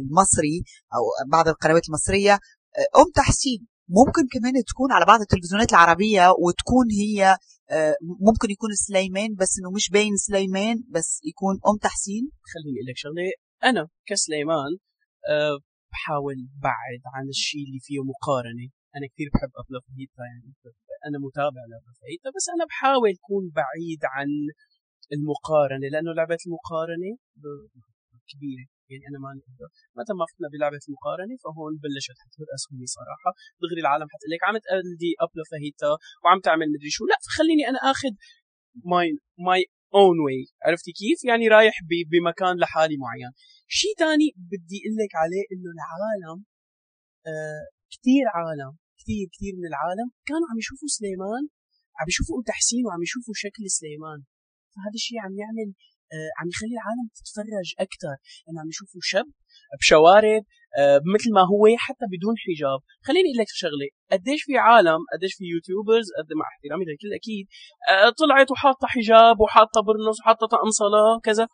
المصري 0.00 0.56
أو 0.94 1.02
بعض 1.32 1.48
القنوات 1.48 1.88
المصرية. 1.88 2.34
أم 3.00 3.10
تحسين 3.14 3.66
ممكن 3.88 4.24
كمان 4.32 4.52
تكون 4.68 4.92
على 4.92 5.04
بعض 5.04 5.20
التلفزيونات 5.20 5.70
العربية 5.70 6.24
وتكون 6.42 6.86
هي 6.90 7.36
آه، 7.70 7.96
ممكن 8.28 8.50
يكون 8.50 8.70
سليمان 8.86 9.34
بس 9.34 9.58
إنه 9.58 9.70
مش 9.70 9.90
باين 9.90 10.16
سليمان 10.16 10.76
بس 10.88 11.20
يكون 11.24 11.54
أم 11.70 11.76
تحسين. 11.82 12.24
خليني 12.52 12.76
أقول 12.78 12.86
لك 12.90 12.96
شغلة. 12.96 13.32
أنا 13.70 13.88
كسليمان 14.06 14.72
أه 15.30 15.58
بحاول 15.92 16.38
بعد 16.68 17.02
عن 17.14 17.28
الشيء 17.28 17.64
اللي 17.66 17.80
فيه 17.86 17.98
مقارنة. 18.12 18.66
أنا 18.96 19.06
كثير 19.12 19.28
بحب 19.34 19.52
ابلا 19.60 19.80
فهيتا 19.86 20.22
يعني 20.32 20.50
أنا 21.08 21.18
متابع 21.26 21.62
لابلا 21.70 21.92
فهيتا 22.00 22.28
بس 22.36 22.46
أنا 22.54 22.64
بحاول 22.70 23.10
أكون 23.18 23.44
بعيد 23.60 24.02
عن 24.14 24.28
المقارنة 25.14 25.86
لأنه 25.92 26.10
لعبة 26.18 26.40
المقارنة 26.46 27.10
كبيرة. 28.30 28.66
يعني 28.92 29.04
أنا 29.10 29.18
ماني 29.24 29.40
أقدر 29.48 29.68
متى 29.98 30.12
ما 30.20 30.24
فتنا 30.30 30.48
بلعبة 30.52 30.82
المقارنة 30.88 31.34
فهون 31.44 31.72
بلشت 31.84 32.18
حترقص 32.24 32.62
مني 32.72 32.88
صراحة 32.98 33.30
دغري 33.62 33.80
العالم 33.84 34.06
حتقول 34.12 34.30
لك 34.34 34.42
عم 34.48 34.56
تقلدي 34.64 35.10
ابلا 35.24 35.44
فهيتا 35.50 35.92
وعم 36.22 36.38
تعمل 36.46 36.66
مدري 36.74 36.90
شو. 36.96 37.02
لا 37.10 37.18
فخليني 37.24 37.64
أنا 37.70 37.80
آخذ 37.92 38.12
my 38.92 39.08
my 39.46 39.62
own 39.98 40.16
way 40.24 40.42
عرفتي 40.66 40.92
كيف؟ 41.00 41.18
يعني 41.30 41.44
رايح 41.56 41.76
بمكان 42.12 42.54
لحالي 42.62 42.96
معين. 43.04 43.32
شيء 43.80 43.94
ثاني 44.02 44.28
بدي 44.50 44.78
أقول 44.84 44.96
لك 45.02 45.12
عليه 45.22 45.44
إنه 45.52 45.70
العالم 45.76 46.38
آه 47.30 47.64
كثير 47.94 48.24
عالم 48.36 48.72
كثير 49.00 49.24
كثير 49.34 49.52
من 49.60 49.66
العالم 49.72 50.08
كانوا 50.28 50.46
عم 50.50 50.58
يشوفوا 50.62 50.90
سليمان 50.98 51.44
عم 51.98 52.06
يشوفوا 52.12 52.42
تحسين 52.50 52.82
وعم 52.86 53.02
يشوفوا 53.06 53.34
شكل 53.44 53.64
سليمان. 53.78 54.20
فهذا 54.72 54.96
الشيء 55.00 55.18
عم 55.24 55.34
يعمل 55.42 55.68
عم 56.38 56.48
يخلي 56.52 56.74
العالم 56.78 57.06
تتفرج 57.18 57.68
أكثر 57.86 58.14
انه 58.46 58.58
عم 58.62 58.68
يشوفوا 58.68 59.00
شاب 59.10 59.26
بشوارب 59.80 60.44
آه 60.78 61.00
مثل 61.14 61.28
ما 61.36 61.42
هو 61.52 61.64
حتى 61.86 62.04
بدون 62.14 62.34
حجاب. 62.44 62.80
خليني 63.06 63.28
أقول 63.28 63.38
لك 63.42 63.50
شغلة. 63.62 63.88
قديش 64.12 64.40
في 64.46 64.54
عالم 64.66 65.00
قديش 65.12 65.32
في 65.38 65.44
YouTubers 65.54 66.06
قد 66.18 66.28
مع 66.40 66.46
احترامي 66.52 66.84
للكل 66.88 67.10
أكيد 67.20 67.44
آه 67.90 68.10
طلعت 68.20 68.48
وحاطة 68.50 68.86
حجاب 68.94 69.36
وحاطة 69.40 69.78
برنس 69.88 70.16
وحاطة 70.20 70.46
طقم 70.54 70.70
صلاة 70.82 71.20
كذا 71.26 71.44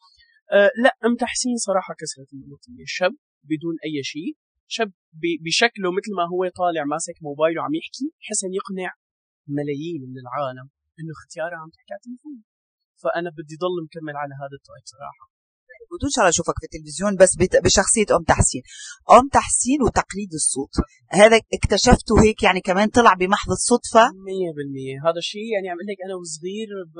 آه 0.56 0.70
لا 0.84 0.92
أم 1.06 1.16
تحسين 1.22 1.56
صراحة 1.68 1.92
كسرت 2.00 2.30
النقطيه 2.34 2.84
شاب 2.86 3.12
بدون 3.50 3.74
أي 3.86 3.96
شيء 4.12 4.30
شاب 4.76 4.90
بشكله 5.44 5.88
مثل 5.98 6.12
ما 6.18 6.24
هو 6.32 6.40
طالع 6.60 6.84
ماسك 6.94 7.16
موبايله 7.28 7.60
وعم 7.60 7.74
يحكي 7.80 8.06
حسن 8.28 8.50
يقنع 8.58 8.90
ملايين 9.56 10.02
من 10.12 10.18
العالم 10.24 10.66
إنه 10.98 11.12
اختيارها 11.18 11.58
عم 11.62 11.70
تحكي 11.76 11.92
على 11.92 12.00
التليفون. 12.02 12.36
فأنا 13.02 13.30
بدي 13.38 13.56
ضل 13.64 13.76
مكمل 13.86 14.16
على 14.22 14.34
هذا 14.42 14.56
ال 14.60 14.65
type 14.65 14.84
صراحة. 14.94 15.24
بدون 15.92 16.10
شاء 16.14 16.20
الله 16.22 16.34
اشوفك 16.36 16.56
في 16.60 16.66
التلفزيون 16.68 17.12
بس 17.22 17.32
بشخصية 17.64 18.08
أم 18.16 18.22
تحسين. 18.32 18.62
أم 19.16 19.24
تحسين 19.38 19.78
وتقليد 19.86 20.32
الصوت. 20.40 20.74
هذا 21.20 21.36
اكتشفته 21.56 22.14
هيك 22.24 22.38
يعني 22.46 22.60
كمان 22.68 22.88
طلع 22.98 23.12
بمحض 23.20 23.50
الصدفة. 23.58 24.04
100% 24.08 25.06
هذا 25.06 25.18
الشيء 25.24 25.48
يعني 25.54 25.66
عم 25.72 25.80
لك 25.90 26.00
أنا 26.06 26.14
وصغير 26.20 26.70
ب... 26.94 26.96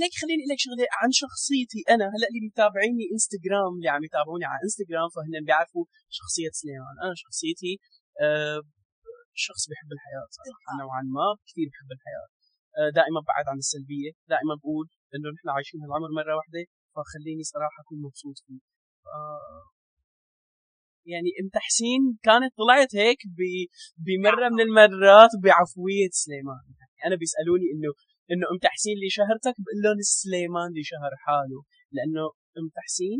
ليك 0.00 0.14
خليني 0.20 0.40
أقول 0.42 0.50
لك 0.52 0.60
شغلة 0.66 0.86
عن 1.00 1.10
شخصيتي 1.22 1.80
أنا. 1.94 2.04
هلأ 2.14 2.26
اللي 2.30 2.42
متابعيني 2.48 3.04
انستغرام 3.14 3.72
اللي 3.78 3.90
عم 3.94 4.02
يتابعوني 4.08 4.44
على 4.50 4.60
انستغرام 4.66 5.08
فهن 5.14 5.34
بيعرفوا 5.46 5.84
شخصية 6.18 6.52
سليمان. 6.60 6.94
أنا 7.04 7.14
شخصيتي 7.24 7.72
أه 8.22 8.60
شخص 9.46 9.62
بحب 9.70 9.90
الحياة 9.96 10.26
صراحة 10.36 10.70
نوعا 10.82 11.02
ما. 11.16 11.28
كثير 11.48 11.66
بحب 11.72 11.90
الحياة. 11.96 12.28
دائما 12.98 13.20
بعد 13.30 13.44
عن 13.52 13.58
السلبية 13.64 14.10
دائما 14.34 14.54
بقول 14.60 14.86
إنه 15.14 15.28
نحن 15.34 15.48
عايشين 15.56 15.80
هالعمر 15.82 16.10
مرة 16.18 16.34
واحدة 16.38 16.62
فخليني 16.94 17.42
صراحة 17.42 17.78
أكون 17.82 17.98
مبسوط 18.06 18.36
فيه. 18.46 18.60
يعني 21.12 21.30
ام 21.40 21.48
تحسين 21.58 22.02
كانت 22.22 22.52
طلعت 22.60 22.92
هيك 23.02 23.20
بمرة 24.06 24.48
من 24.54 24.60
المرات 24.60 25.32
بعفوية 25.44 26.12
سليمان. 26.24 26.64
يعني 26.78 27.02
أنا 27.06 27.16
بيسألوني 27.22 27.66
إنه 27.74 27.90
إنه 28.32 28.46
أم 28.52 28.58
تحسين 28.66 28.94
اللي 28.98 29.10
شهرتك؟ 29.18 29.54
بقول 29.62 29.78
لهم 29.84 29.98
سليمان 30.00 30.68
اللي 30.72 30.84
شهر 30.92 31.12
حاله 31.24 31.60
لأنه 31.94 32.24
أم 32.58 32.66
تحسين 32.78 33.18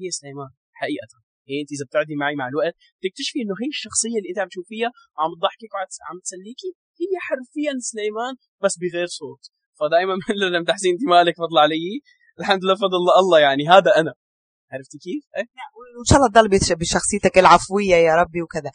هي 0.00 0.10
سليمان 0.20 0.50
حقيقة. 0.80 1.16
يعني 1.46 1.60
إنت 1.62 1.70
إذا 1.74 1.84
بتقعدي 1.88 2.14
معي 2.22 2.34
مع 2.40 2.48
الوقت 2.52 2.74
بتكتشفي 2.98 3.38
إنه 3.42 3.54
هي 3.62 3.68
الشخصية 3.76 4.16
اللي 4.18 4.30
أنت 4.30 4.38
عم 4.42 4.48
تشوفيها 4.48 4.90
وعم 5.14 5.30
تضحكك 5.38 5.72
وعم 5.74 6.18
تسليكي 6.26 6.70
هي 7.00 7.12
حرفيا 7.26 7.72
سليمان 7.80 8.34
بس 8.62 8.74
بغير 8.78 9.06
صوت. 9.06 9.42
فدائما 9.80 10.14
بقول 10.20 10.36
لهم 10.52 10.64
تحسين 10.64 10.92
انت 10.92 11.04
مالك 11.08 11.34
فضل 11.36 11.58
علي. 11.58 12.00
الحمد 12.40 12.64
لله 12.64 12.74
فضل 12.74 13.02
الله 13.20 13.38
يعني. 13.38 13.68
هذا 13.68 13.90
أنا. 14.00 14.14
عرفتي 14.72 14.98
كيف؟ 14.98 15.24
إيه؟ 15.36 15.46
وإن 15.76 16.04
شاء 16.08 16.18
الله 16.18 16.30
تضل 16.34 16.76
بشخصيتك 16.76 17.38
العفوية 17.38 17.94
يا 17.94 18.14
ربي 18.14 18.42
وكذا. 18.42 18.70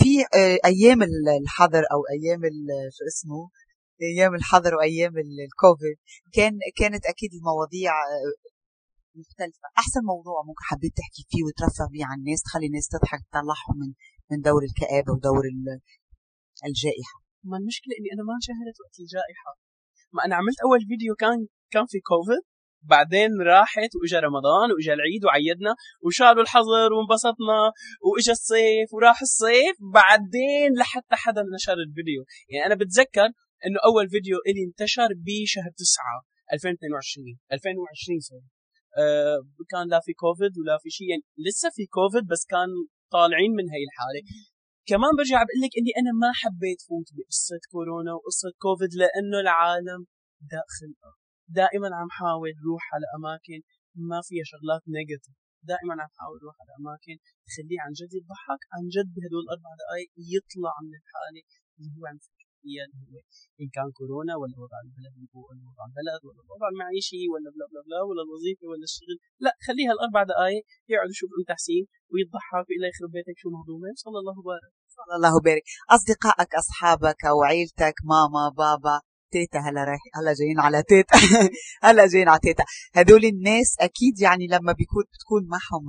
في 0.00 0.10
آه، 0.38 0.58
أيام 0.64 1.00
الحظر 1.42 1.82
أو 1.92 2.00
أيام 2.14 2.40
شو 2.96 3.04
اسمه؟ 3.12 3.50
أيام 4.02 4.34
الحظر 4.34 4.74
وأيام 4.74 5.14
الكوفيد 5.18 5.96
كان 6.32 6.52
كانت 6.76 7.06
أكيد 7.06 7.30
المواضيع 7.38 7.92
آه، 7.92 8.32
مختلفة. 9.20 9.66
أحسن 9.78 10.00
موضوع 10.12 10.38
ممكن 10.48 10.64
حبيت 10.70 10.92
تحكي 11.00 11.22
فيه 11.30 11.42
وترفه 11.46 11.84
فيه 11.92 12.04
عن 12.04 12.18
الناس 12.18 12.42
تخلي 12.42 12.66
الناس 12.66 12.86
تضحك 12.88 13.20
تطلعهم 13.28 13.76
من 13.80 13.90
من 14.30 14.38
دور 14.48 14.62
الكآبة 14.68 15.12
ودور 15.12 15.44
الجائحة. 16.68 17.25
ما 17.50 17.56
المشكلة 17.60 17.92
إني 17.98 18.08
أنا 18.14 18.22
ما 18.28 18.34
انشهرت 18.38 18.76
وقت 18.82 18.96
الجائحة. 19.04 19.50
ما 20.14 20.20
أنا 20.24 20.34
عملت 20.40 20.58
أول 20.66 20.80
فيديو 20.90 21.14
كان 21.22 21.38
كان 21.74 21.86
في 21.92 21.98
كوفيد 22.10 22.44
بعدين 22.92 23.30
راحت 23.52 23.90
وإجا 23.96 24.18
رمضان 24.28 24.66
وإجا 24.72 24.92
العيد 24.98 25.22
وعيدنا 25.24 25.72
وشالوا 26.04 26.42
الحظر 26.42 26.88
وانبسطنا 26.94 27.60
وإجا 28.06 28.32
الصيف 28.32 28.88
وراح 28.94 29.18
الصيف 29.28 29.74
بعدين 29.94 30.68
لحتى 30.80 31.16
حدا 31.24 31.42
نشر 31.54 31.78
الفيديو. 31.86 32.20
يعني 32.50 32.66
أنا 32.66 32.74
بتذكر 32.74 33.28
إنه 33.66 33.78
أول 33.88 34.08
فيديو 34.08 34.36
إلي 34.48 34.62
انتشر 34.68 35.08
بشهر 35.26 35.70
9 35.76 36.04
2022 36.52 37.38
2020 37.52 38.20
sorry 38.28 38.48
أه 38.98 39.38
كان 39.70 39.88
لا 39.92 40.00
في 40.06 40.12
كوفيد 40.12 40.52
ولا 40.58 40.78
في 40.82 40.90
شيء 40.90 41.08
يعني 41.10 41.22
لسه 41.46 41.68
في 41.76 41.86
كوفيد 41.86 42.24
بس 42.32 42.42
كان 42.52 42.68
طالعين 43.16 43.52
من 43.58 43.66
هي 43.74 43.82
الحالة. 43.88 44.22
كمان 44.90 45.12
برجع 45.18 45.38
بقول 45.46 45.60
لك 45.64 45.72
إني 45.78 45.92
أنا 46.00 46.12
ما 46.22 46.30
حبيت 46.40 46.80
فوت 46.88 47.08
بقصة 47.16 47.60
كورونا 47.72 48.12
وقصة 48.16 48.50
كوفيد 48.62 48.92
لأنه 49.00 49.38
العالم 49.44 50.00
داخل 50.54 50.90
دائما 51.60 51.88
عم 51.98 52.10
حاول 52.18 52.54
روح 52.68 52.84
على 52.94 53.06
أماكن 53.16 53.58
ما 54.10 54.18
فيها 54.26 54.44
شغلات 54.52 54.82
negative 54.96 55.36
دائما 55.70 55.94
عم 56.02 56.10
حاول 56.18 56.38
روح 56.46 56.56
على 56.62 56.72
أماكن 56.80 57.16
تخليه 57.48 57.80
عن 57.84 57.92
جد 58.00 58.12
يضحك. 58.18 58.62
عن 58.74 58.84
جد 58.94 59.08
بهدول 59.14 59.42
الأربع 59.46 59.70
دقائق 59.80 60.10
يطلع 60.34 60.74
من 60.86 60.92
الحالة 61.00 61.42
اللي 61.76 61.90
هو 61.96 62.04
عم 62.10 62.18
فيها. 62.26 62.45
هو 63.10 63.16
إن 63.62 63.68
كان 63.76 63.88
كورونا 63.98 64.34
ولا 64.40 64.56
وضع 64.64 64.78
البلد 64.86 65.14
ولا 65.48 65.62
وضع 65.70 65.84
البلد 65.90 66.20
ولا 66.26 66.40
الوضع 66.44 66.68
المعيشي 66.74 67.22
ولا 67.32 67.48
بلا 67.54 67.66
بلا 67.70 67.80
بلا 67.86 68.00
ولا 68.08 68.22
الوظيفة 68.26 68.64
ولا 68.70 68.84
الشغل. 68.90 69.16
لا 69.44 69.52
خليها 69.66 69.92
الأربع 69.96 70.20
دقائق 70.32 70.62
يقعد 70.92 71.10
يشوف 71.14 71.30
ام 71.36 71.44
تحسين 71.52 71.84
ويضحك 72.12 72.66
ويقول 72.68 72.84
يخرب 72.92 73.10
بيتك 73.16 73.36
شو 73.42 73.48
مهضومه 73.56 73.90
صلى 74.04 74.18
الله 74.22 74.36
وبارك. 74.40 74.72
صلى 74.96 75.12
الله 75.18 75.32
وبارك. 75.38 75.64
أصدقائك 75.96 76.50
أصحابك 76.62 77.20
أو 77.30 77.36
عيلتك 77.48 77.96
ماما 78.12 78.44
بابا 78.62 78.96
تيتا 79.32 79.58
هلا 79.58 79.84
رايح 79.84 80.00
هلا 80.14 80.32
جايين 80.40 80.60
على 80.60 80.82
تيتا. 80.82 81.16
هلا 81.86 82.06
جايين 82.06 82.28
على 82.28 82.40
تيتا. 82.42 82.64
هدول 82.94 83.24
الناس 83.24 83.76
أكيد 83.80 84.20
يعني 84.20 84.46
لما 84.46 84.72
بيكون 84.72 85.04
بتكون 85.14 85.42
معهم 85.54 85.86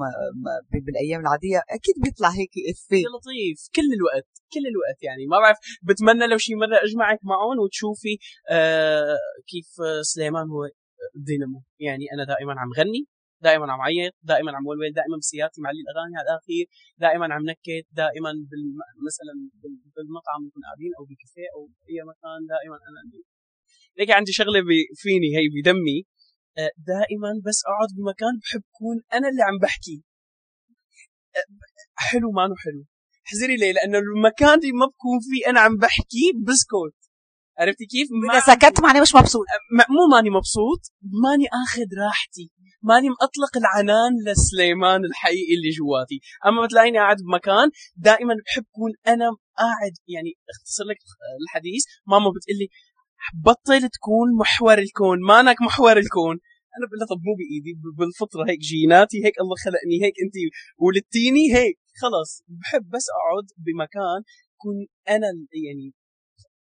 بالأيام 0.86 1.22
العادية 1.22 1.58
أكيد 1.70 1.96
بيطلع 2.04 2.30
هيك 2.30 2.52
إفيه. 2.72 3.04
لطيف. 3.16 3.60
كل 3.76 3.90
الوقت 3.98 4.30
كل 4.54 4.66
الوقت 4.72 5.00
يعني. 5.04 5.26
ما 5.32 5.38
بعرف 5.44 5.58
بتمنى 5.84 6.28
لو 6.28 6.38
شي 6.38 6.56
مرة 6.56 6.78
أجمعك 6.86 7.20
معهم 7.24 7.60
وتشوفي 7.64 8.18
آه 8.52 9.18
كيف 9.52 9.70
سليمان 10.02 10.50
هو 10.50 10.62
دينامو. 11.16 11.62
يعني 11.80 12.06
أنا 12.14 12.24
دائما 12.34 12.54
عم 12.62 12.72
غني. 12.80 13.17
دائما 13.42 13.66
عم 13.74 13.82
عيط 13.82 14.14
دائما 14.22 14.52
عم 14.58 14.66
ولول 14.68 14.94
دائما 14.94 15.18
بسيارتي 15.22 15.62
معلي 15.62 15.82
الأغاني 15.86 16.16
على 16.18 16.28
الأخير 16.30 16.66
دائما 16.98 17.34
عم 17.36 17.44
نكت 17.52 17.86
دائما 17.92 18.32
بال... 18.50 18.64
مثلا 19.08 19.34
بالمطعم 19.96 20.40
نكون 20.48 20.62
قاعدين 20.68 20.92
أو 21.00 21.04
بكافيه 21.10 21.50
أو 21.56 21.62
أي 21.90 21.98
مكان 22.12 22.40
دائما 22.54 22.78
أنا 22.90 23.00
ليك 23.98 24.12
عندي 24.12 24.32
شغلة 24.32 24.60
فيني 24.96 25.30
هي 25.38 25.46
بدمي. 25.56 26.06
آه، 26.58 26.72
دائما 26.78 27.32
بس 27.46 27.60
أقعد 27.66 27.90
بمكان 27.98 28.34
بحب 28.42 28.64
كون 28.72 28.98
أنا 29.14 29.30
اللي 29.30 29.44
عم 29.44 29.58
بحكي. 29.62 30.04
آه، 31.36 31.48
حلو 31.96 32.32
ما 32.32 32.42
حلو. 32.42 32.86
احذري 33.28 33.56
ليه؟ 33.58 33.72
لأنه 33.72 33.98
المكان 33.98 34.60
اللي 34.60 34.72
ما 34.72 34.86
بكون 34.86 35.20
فيه 35.30 35.50
أنا 35.50 35.60
عم 35.60 35.78
بحكي 35.78 36.26
بسكوت. 36.48 36.98
عرفتي 37.60 37.86
كيف؟ 37.86 38.08
ما 38.12 38.40
سكت 38.40 38.82
ماني 38.82 39.02
مش 39.02 39.16
مبسوط. 39.16 39.46
مو 39.90 40.16
ماني 40.16 40.30
مبسوط 40.30 40.82
ماني 41.24 41.46
آخذ 41.64 41.88
راحتي. 42.04 42.52
ماني 42.90 43.10
مطلق 43.10 43.54
العنان 43.62 44.12
لسليمان 44.28 45.02
الحقيقي 45.06 45.54
اللي 45.58 45.72
جواتي. 45.80 46.20
أما 46.48 46.66
بتلاقيني 46.66 46.98
قاعد 46.98 47.18
بمكان 47.26 47.68
دائما 47.96 48.34
بحب 48.46 48.66
كون 48.72 48.92
أنا 49.14 49.28
قاعد 49.62 49.94
يعني 50.14 50.32
أختصر 50.52 50.84
لك 50.90 51.00
الحديث 51.44 51.84
ماما 52.12 52.30
بتقلي 52.36 52.68
بطل 53.48 53.90
تكون 53.98 54.28
محور 54.42 54.78
الكون 54.86 55.18
مانك 55.32 55.58
محور 55.62 55.98
الكون. 56.06 56.36
أنا 56.76 56.86
بقول 56.88 57.02
طب 57.12 57.22
مو 57.28 57.34
بإيدي 57.40 57.74
بالفطرة 57.98 58.44
هيك 58.50 58.60
جيناتي 58.60 59.18
هيك 59.26 59.36
الله 59.42 59.56
خلقني 59.66 59.98
هيك 60.04 60.16
أنت 60.24 60.36
ولدتيني 60.84 61.46
هيك. 61.58 61.78
خلص 62.02 62.32
بحب 62.60 62.86
بس 62.94 63.06
أقعد 63.18 63.48
بمكان 63.66 64.20
أكون 64.56 64.76
أنا 65.16 65.30
يعني 65.66 65.88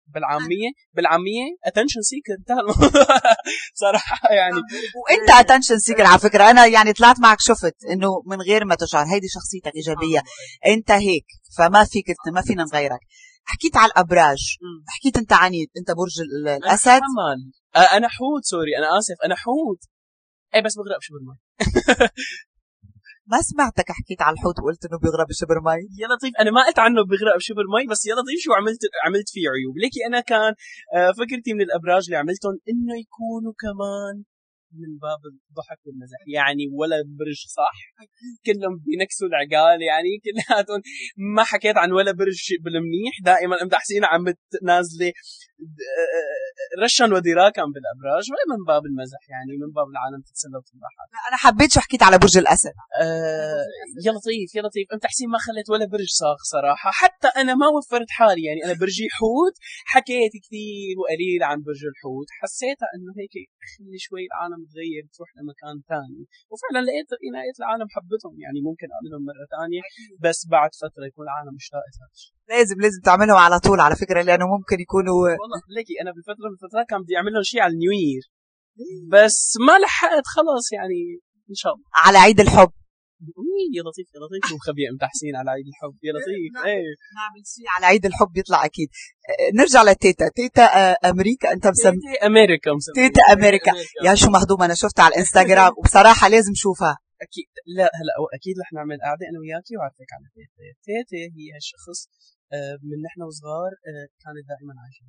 بالعامية 0.07 0.69
بالعامية 0.93 1.45
attention 1.65 2.01
seeker 2.01 2.33
انتهى 2.39 2.59
الموضوع. 2.59 3.05
صراحة 3.83 4.29
يعني. 4.33 4.61
وانت 5.09 5.29
attention 5.29 5.79
seeker 5.79 6.05
على 6.05 6.19
فكرة. 6.19 6.49
أنا 6.49 6.65
يعني 6.65 6.93
طلعت 6.93 7.19
معك 7.19 7.37
شفت 7.39 7.75
إنه 7.91 8.07
من 8.25 8.41
غير 8.41 8.65
ما 8.65 8.75
تشعر. 8.75 9.05
هيدي 9.05 9.27
شخصيتك 9.27 9.75
إيجابية. 9.75 10.21
أنت 10.65 10.91
هيك. 10.91 11.25
فما 11.57 11.83
فيك 11.83 12.05
ما 12.33 12.41
فينا 12.41 12.63
نغيرك. 12.63 12.99
حكيت 13.45 13.77
على 13.77 13.91
الأبراج. 13.91 14.57
حكيت 14.87 15.17
أنت 15.17 15.33
عنيد 15.33 15.69
أنت 15.77 15.91
برج 15.91 16.21
الأسد. 16.47 16.89
حمل 16.89 17.51
آه، 17.75 17.97
أنا 17.97 18.07
حوت 18.07 18.43
sorry 18.43 18.77
أنا 18.77 18.97
آسف. 18.97 19.15
أنا 19.25 19.35
حوت. 19.35 19.79
اي 20.55 20.61
بس 20.61 20.77
بغرق 20.77 20.97
بشبر 20.99 21.19
مي 21.21 21.37
ما 23.31 23.41
سمعتك 23.41 23.91
حكيت 23.91 24.21
على 24.21 24.33
الحوت 24.33 24.59
وقلت 24.59 24.85
إنه 24.85 24.97
بيغرق 24.99 25.27
بشبر 25.27 25.57
مي؟ 25.67 25.81
يا 26.01 26.07
لطيف 26.07 26.33
أنا 26.41 26.51
ما 26.51 26.65
قلت 26.65 26.79
عنه 26.79 27.01
بغرق 27.03 27.35
بشبر 27.37 27.65
مي 27.73 27.87
بس 27.91 28.05
يا 28.05 28.15
لطيف 28.15 28.39
شو 28.43 28.53
عملت 28.53 28.81
عملت 29.05 29.29
فيه 29.29 29.47
عيوب. 29.53 29.77
ليكي 29.77 29.99
أنا 30.07 30.19
كان 30.19 30.53
آه، 30.95 31.11
فكرتي 31.11 31.53
من 31.53 31.61
الأبراج 31.61 32.03
اللي 32.05 32.17
عملتهم 32.17 32.55
إنه 32.69 32.93
يكونوا 33.03 33.53
كمان 33.63 34.23
من 34.81 34.97
باب 35.05 35.21
الضحك 35.31 35.79
والمزح 35.85 36.21
يعني 36.27 36.65
ولا 36.79 36.97
برج 37.19 37.39
صح. 37.59 37.77
كلهم 38.45 38.75
بينكسوا 38.85 39.27
العقال. 39.27 39.81
يعني 39.81 40.11
كلياتهم 40.25 40.81
ما 41.35 41.43
حكيت 41.43 41.77
عن 41.77 41.91
ولا 41.91 42.11
برج 42.11 42.41
بالمنيح. 42.63 43.13
دائما 43.23 43.61
أم 43.61 43.69
تحسين 43.69 44.05
عم 44.05 44.25
نازله 44.63 45.11
رشا 46.83 47.05
ودراكا 47.05 47.63
بالأبراج. 47.73 48.25
ولا 48.31 48.45
من 48.57 48.65
باب 48.67 48.85
المزح 48.85 49.21
يعني 49.29 49.51
من 49.61 49.71
باب 49.77 49.87
العالم 49.93 50.21
تتسلى 50.27 50.57
وتضحك 50.57 51.09
أنا 51.29 51.37
حبيت 51.37 51.71
شو 51.73 51.79
حكيت 51.79 52.03
على 52.03 52.17
برج 52.17 52.37
الأسد. 52.37 52.73
آه 53.01 53.65
يا 54.05 54.11
لطيف 54.11 54.55
يا 54.55 54.61
لطيف. 54.61 54.87
أم 54.93 54.99
تحسين 54.99 55.29
ما 55.29 55.37
خلت 55.37 55.69
ولا 55.69 55.85
برج 55.85 56.09
صاغ 56.21 56.37
صراحة. 56.53 56.91
حتى 56.91 57.27
أنا 57.27 57.55
ما 57.55 57.67
وفرت 57.67 58.09
حالي. 58.09 58.43
يعني 58.43 58.65
أنا 58.65 58.73
برجي 58.73 59.07
حوت. 59.17 59.55
حكيت 59.85 60.31
كثير 60.43 60.95
وقليل 60.99 61.43
عن 61.43 61.57
برج 61.67 61.81
الحوت. 61.91 62.27
حسيتها 62.41 62.87
إنه 62.95 63.11
هيك 63.19 63.35
خلي 63.77 63.99
شوي 63.99 64.25
العالم 64.29 64.62
تغير 64.71 65.03
تروح 65.15 65.29
لمكان 65.37 65.75
ثاني. 65.91 66.23
وفعلا 66.51 66.79
لقيت 66.87 67.09
لقيت 67.35 67.57
العالم 67.61 67.87
حبتهم 67.95 68.35
يعني 68.45 68.59
ممكن 68.67 68.87
أعملهم 68.95 69.21
مرة 69.29 69.45
ثانية 69.55 69.81
بس 70.25 70.39
بعد 70.55 70.71
فترة 70.83 71.03
يكون 71.09 71.23
العالم 71.27 71.55
اشتاقت 71.61 71.95
لازم 72.49 72.77
لازم 72.83 73.01
تعملهم 73.09 73.39
على 73.45 73.57
طول 73.65 73.79
على 73.85 73.95
فكرة 74.03 74.21
لأنه 74.27 74.45
ممكن 74.55 74.77
يكونوا 74.85 75.15
والله 75.43 75.59
ليكي 75.77 75.95
أنا 76.01 76.11
بفتره 76.17 76.47
من 76.49 76.55
الفترات 76.57 76.85
كان 76.89 77.01
بدي 77.03 77.17
اعمل 77.17 77.31
لهم 77.33 77.43
شيء 77.51 77.61
على 77.61 77.73
ال 77.73 77.78
New 77.78 77.91
Year. 77.91 78.23
بس 79.13 79.57
ما 79.67 79.75
لحقت 79.83 80.25
خلاص 80.35 80.65
يعني 80.77 81.01
إن 81.49 81.55
شاء 81.55 81.73
الله. 81.73 81.85
على 81.95 82.17
عيد 82.17 82.39
الحب. 82.39 82.71
إيه، 82.71 82.82
يا 83.77 83.81
لطيف 83.87 84.07
يا 84.15 84.19
لطيف. 84.23 84.41
شو 84.49 84.55
مخبي 84.55 84.83
أم 84.91 84.97
تحسين 85.05 85.35
على 85.39 85.49
عيد 85.55 85.67
الحب 85.71 85.95
يا 86.07 86.13
لطيف. 86.15 86.51
إيه. 86.71 86.91
نعمل 87.17 87.41
شيء 87.53 87.67
على 87.75 87.85
عيد 87.91 88.05
الحب 88.05 88.37
يطلع 88.37 88.65
أكيد. 88.65 88.89
آه، 89.29 89.49
نرجع 89.59 89.81
لتيتا. 89.83 90.25
تيتا 90.35 90.65
آه، 90.81 90.97
أمريكا 91.09 91.47
أنت 91.53 91.67
مسمي 91.67 91.97
تيتا 92.05 92.27
أمريكا 92.27 92.69
مسمى 92.73 92.93
تيتا 92.95 93.21
أمريكا. 93.33 93.71
يا 94.05 94.15
شو 94.15 94.29
مهضومه 94.35 94.65
أنا 94.65 94.73
شفتها 94.83 95.03
على 95.05 95.13
الإنستغرام. 95.13 95.71
وبصراحة 95.77 96.25
لازم 96.35 96.53
شوفها 96.63 96.95
أكيد. 97.25 97.49
لا 97.77 97.87
هلأ 97.99 98.15
أكيد 98.37 98.55
رح 98.61 98.69
نعمل 98.77 98.97
قعده 99.05 99.25
أنا 99.29 99.39
وياكي 99.41 99.73
وعرفك 99.77 100.09
على 100.15 100.25
تيتا. 100.35 100.63
تيتا 100.87 101.17
هي 101.37 101.45
هالشخص 101.55 101.99
آه، 102.55 102.75
من 102.89 102.97
نحن 103.07 103.19
وصغار 103.27 103.71
كانت 104.23 104.43
دائما 104.51 104.73
عايشة 104.83 105.03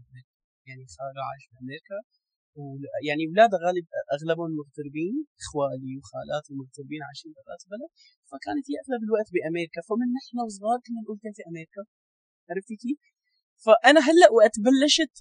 يعني 0.68 0.84
خاله 0.96 1.22
عايش 1.30 1.44
بأمريكا. 1.52 1.98
يعني 3.08 3.22
اولادها 3.28 3.58
غالب 3.66 3.84
اغلبهم 4.16 4.50
مغتربين 4.60 5.14
اخوالي 5.42 5.92
وخالاتي 5.98 6.52
مغتربين 6.60 7.00
عايشين 7.08 7.30
برات 7.36 7.60
البلد 7.66 7.90
فكانت 8.30 8.64
هي 8.70 8.76
أغلب 8.82 9.02
الوقت 9.08 9.28
بأمريكا. 9.34 9.80
فمن 9.88 10.08
نحن 10.18 10.36
وصغار 10.46 10.78
كنا 10.84 11.00
نقول 11.02 11.16
تيتا 11.24 11.42
أمريكا. 11.50 11.82
عرفتي 12.50 12.76
كيف؟ 12.82 13.00
فأنا 13.64 14.00
هلأ 14.08 14.28
وقت 14.38 14.54
بلشت 14.66 15.14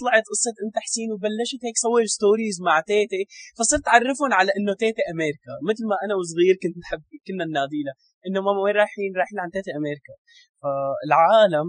طلعت 0.00 0.24
قصة 0.32 0.54
ام 0.62 0.70
تحسين 0.78 1.08
وبلشت 1.12 1.60
هيك 1.66 1.76
صور 1.84 2.04
stories 2.16 2.56
مع 2.66 2.74
تيتا 2.90 3.20
فصرت 3.58 3.86
أعرفهم 3.92 4.32
على 4.38 4.50
إنه 4.58 4.72
تيتا 4.82 5.02
أمريكا. 5.12 5.52
مثل 5.68 5.84
ما 5.90 5.96
أنا 6.04 6.14
وصغير 6.20 6.54
كنت 6.62 6.76
نحب 6.82 7.02
كنا 7.26 7.44
ننادي 7.50 7.80
لها 7.86 7.96
إنه 8.26 8.38
ماما 8.46 8.60
وين 8.64 8.74
رايحين؟ 8.80 9.10
رايحين 9.18 9.38
عند 9.44 9.52
تيتا 9.56 9.72
أمريكا. 9.80 10.14
فالعالم 10.62 11.68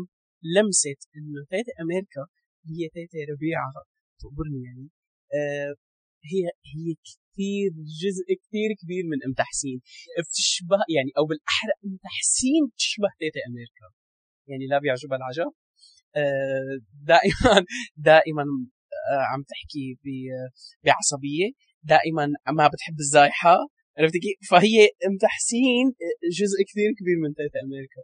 لمست 0.55 1.01
إنه 1.17 1.41
تيتا 1.51 1.73
أمريكا 1.83 2.23
هي 2.69 2.83
تيتا 2.95 3.19
ربيعه 3.31 3.69
تقبرني 4.19 4.61
يعني. 4.67 4.87
آه 5.37 5.75
هي 6.31 6.43
هي 6.73 6.95
كثير 7.07 7.71
جزء 8.03 8.27
كثير 8.43 8.69
كبير 8.81 9.03
من 9.11 9.19
أم 9.27 9.33
تحسين. 9.33 9.79
بتشبه 10.27 10.79
يعني 10.95 11.11
أو 11.17 11.25
بالأحرى 11.25 11.73
أم 11.85 11.97
تحسين 12.07 12.61
بتشبه 12.73 13.09
تيتا 13.19 13.39
أمريكا 13.49 13.87
يعني 14.49 14.65
لا 14.67 14.79
بيعجبها 14.79 15.17
العجب. 15.17 15.51
آه، 16.15 16.75
دائما 17.11 17.65
دائما 18.11 18.43
آه، 19.11 19.23
عم 19.33 19.43
تحكي 19.51 19.97
بعصبية. 20.85 21.47
دائما 21.83 22.25
ما 22.57 22.67
بتحب 22.67 22.99
الزايحة. 22.99 23.57
عرفتي 23.97 24.19
كيف؟ 24.19 24.49
فهي 24.51 24.83
أم 25.07 25.17
تحسين 25.21 25.85
جزء 26.39 26.57
كثير 26.69 26.89
كبير 26.99 27.17
من 27.23 27.33
تيتا 27.33 27.59
أمريكا 27.65 28.01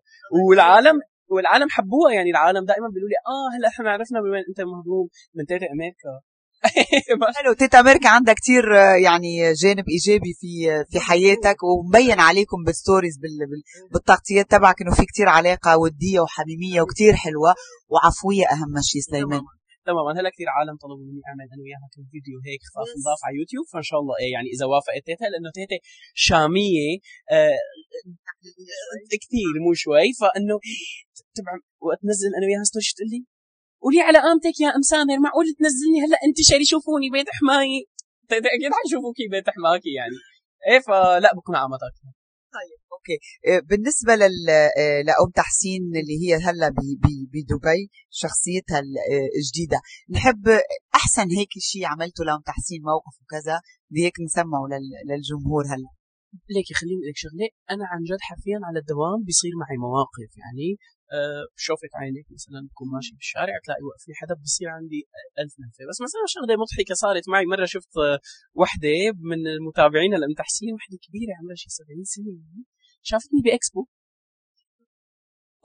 والعالم 0.48 0.98
والعالم 1.32 1.68
حبوها 1.70 2.14
يعني 2.14 2.30
العالم 2.30 2.66
دائما 2.66 2.88
بيقولوا 2.94 3.10
لي 3.10 3.16
آه 3.34 3.48
هلأ 3.58 3.68
إحنا 3.68 3.92
عرفنا 3.92 4.20
بوين 4.22 4.44
أنت 4.50 4.62
مهضوم 4.62 5.08
من 5.36 5.46
تيتا 5.46 5.66
أمريكا. 5.76 6.14
حلو 7.38 7.54
تيتا 7.54 7.80
أمريكا 7.80 8.10
عندها 8.10 8.34
كتير 8.34 8.64
يعني 9.06 9.54
جانب 9.54 9.86
إيجابي 9.90 10.34
في 10.40 10.52
في 10.92 11.00
حياتك 11.00 11.58
ومبين 11.64 12.20
عليكم 12.20 12.58
بال 12.66 12.77
stories 12.77 13.18
بال- 13.18 13.48
بال- 13.50 13.90
بالتغطيات 13.94 14.52
تبعك 14.52 14.82
إنه 14.82 14.94
في 14.96 15.06
كتير 15.06 15.28
علاقة 15.30 15.78
ودية 15.78 16.20
وحميمية 16.20 16.82
وكتير 16.82 17.14
حلوة 17.14 17.52
وعفوية 17.92 18.46
أهم 18.54 18.74
شيء 18.92 19.02
سليمان. 19.02 19.42
تماما 19.86 20.12
هلأ 20.20 20.30
كثير 20.36 20.50
عالم 20.58 20.76
طلبوا 20.84 21.06
مني 21.10 21.22
أعمل 21.30 21.46
أنا 21.54 21.62
وياها 21.66 21.88
كم 21.94 22.04
فيديو 22.12 22.38
هيك 22.48 22.62
خفاف 22.70 22.90
نضاف 23.00 23.20
على 23.26 23.36
يوتيوب 23.40 23.66
فإن 23.74 23.86
شاء 23.90 24.00
الله 24.02 24.16
إيه 24.22 24.32
يعني 24.36 24.48
إذا 24.56 24.66
وافقت 24.72 25.04
تيتا 25.10 25.26
لأنه 25.32 25.50
تيتا 25.58 25.78
شامية 26.26 26.90
آه 27.38 27.60
كثير 29.24 29.54
مو 29.66 29.72
شوي 29.84 30.08
فإنه 30.22 30.56
تبع 31.38 31.52
وقت 31.88 32.02
نزل 32.10 32.30
أنا 32.38 32.46
وياها 32.48 32.64
story 32.70 32.84
شو 32.88 32.94
تقول 32.98 33.10
لي؟ 33.14 33.22
قولي 33.84 34.02
على 34.08 34.20
قامتي 34.26 34.56
يا 34.64 34.70
ام 34.78 34.82
سامر 34.92 35.18
معقول 35.26 35.46
تنزلني؟ 35.60 35.98
هلأ 36.06 36.18
انتشري 36.28 36.66
شوفوني 36.72 37.10
بيت 37.16 37.28
حماي 37.38 37.72
تيتا 38.30 38.50
أكيد 38.56 38.72
حيشوفوكي 38.80 39.26
بيت 39.34 39.48
حماكي 39.56 39.94
يعني. 40.00 40.18
إيه 40.70 40.80
فلأ 40.88 41.32
بكون 41.38 41.56
على 41.62 41.76
قامتك 41.76 41.96
أوكي. 42.94 43.18
آه، 43.50 43.60
بالنسبة 43.70 44.14
لل 44.22 44.50
آه، 44.50 45.02
لأم 45.08 45.30
تحسين 45.42 45.84
اللي 46.02 46.16
هي 46.24 46.32
هلأ 46.46 46.70
ب- 46.70 46.98
ب- 47.04 47.28
بدبي 47.34 47.82
شخصيتها 48.22 48.80
آه، 49.14 49.28
الجديدة 49.40 49.80
نحب 50.16 50.44
أحسن 51.00 51.28
هيك 51.38 51.50
شيء 51.70 51.86
عملته 51.86 52.22
لأم 52.28 52.42
تحسين 52.52 52.82
موقف 52.92 53.16
وكذا 53.22 53.56
هيك 54.04 54.16
نسمعه 54.28 54.64
لل- 54.72 55.02
للجمهور 55.10 55.64
هلأ؟ 55.74 55.92
ليكي 56.56 56.74
خليني 56.80 57.00
أقول 57.02 57.10
لك 57.10 57.18
شغلة 57.26 57.48
أنا 57.74 57.86
عن 57.92 58.00
جد 58.10 58.22
حرفيا 58.30 58.60
على 58.68 58.80
الدوام 58.84 59.20
بيصير 59.28 59.52
معي 59.62 59.78
مواقف 59.88 60.32
يعني 60.44 60.68
شوفت 61.56 61.92
عينك 62.02 62.26
مثلا 62.38 62.60
بكون 62.70 62.88
ماشي 62.94 63.14
بالشارع 63.16 63.56
تلاقي 63.66 63.82
لي 64.08 64.14
حدا 64.22 64.36
بصير 64.44 64.70
عندي 64.70 65.02
ألف 65.40 65.54
نفسه 65.64 65.84
بس 65.90 66.00
مثلا 66.06 66.24
شغله 66.34 66.56
مضحكة 66.64 66.96
صارت 67.04 67.30
معي. 67.30 67.46
مرة 67.46 67.66
شفت 67.66 67.94
وحدة 68.62 68.98
من 69.30 69.48
المتابعين 69.48 70.14
الام 70.14 70.34
تحسين 70.38 70.74
وحدة 70.74 70.98
كبيرة 71.06 71.34
عمرها 71.40 71.56
شي 71.56 71.70
70 71.70 72.04
سنة 72.04 72.32
يعني 72.42 72.64
شافتني 73.02 73.42
بإكسبو. 73.46 73.86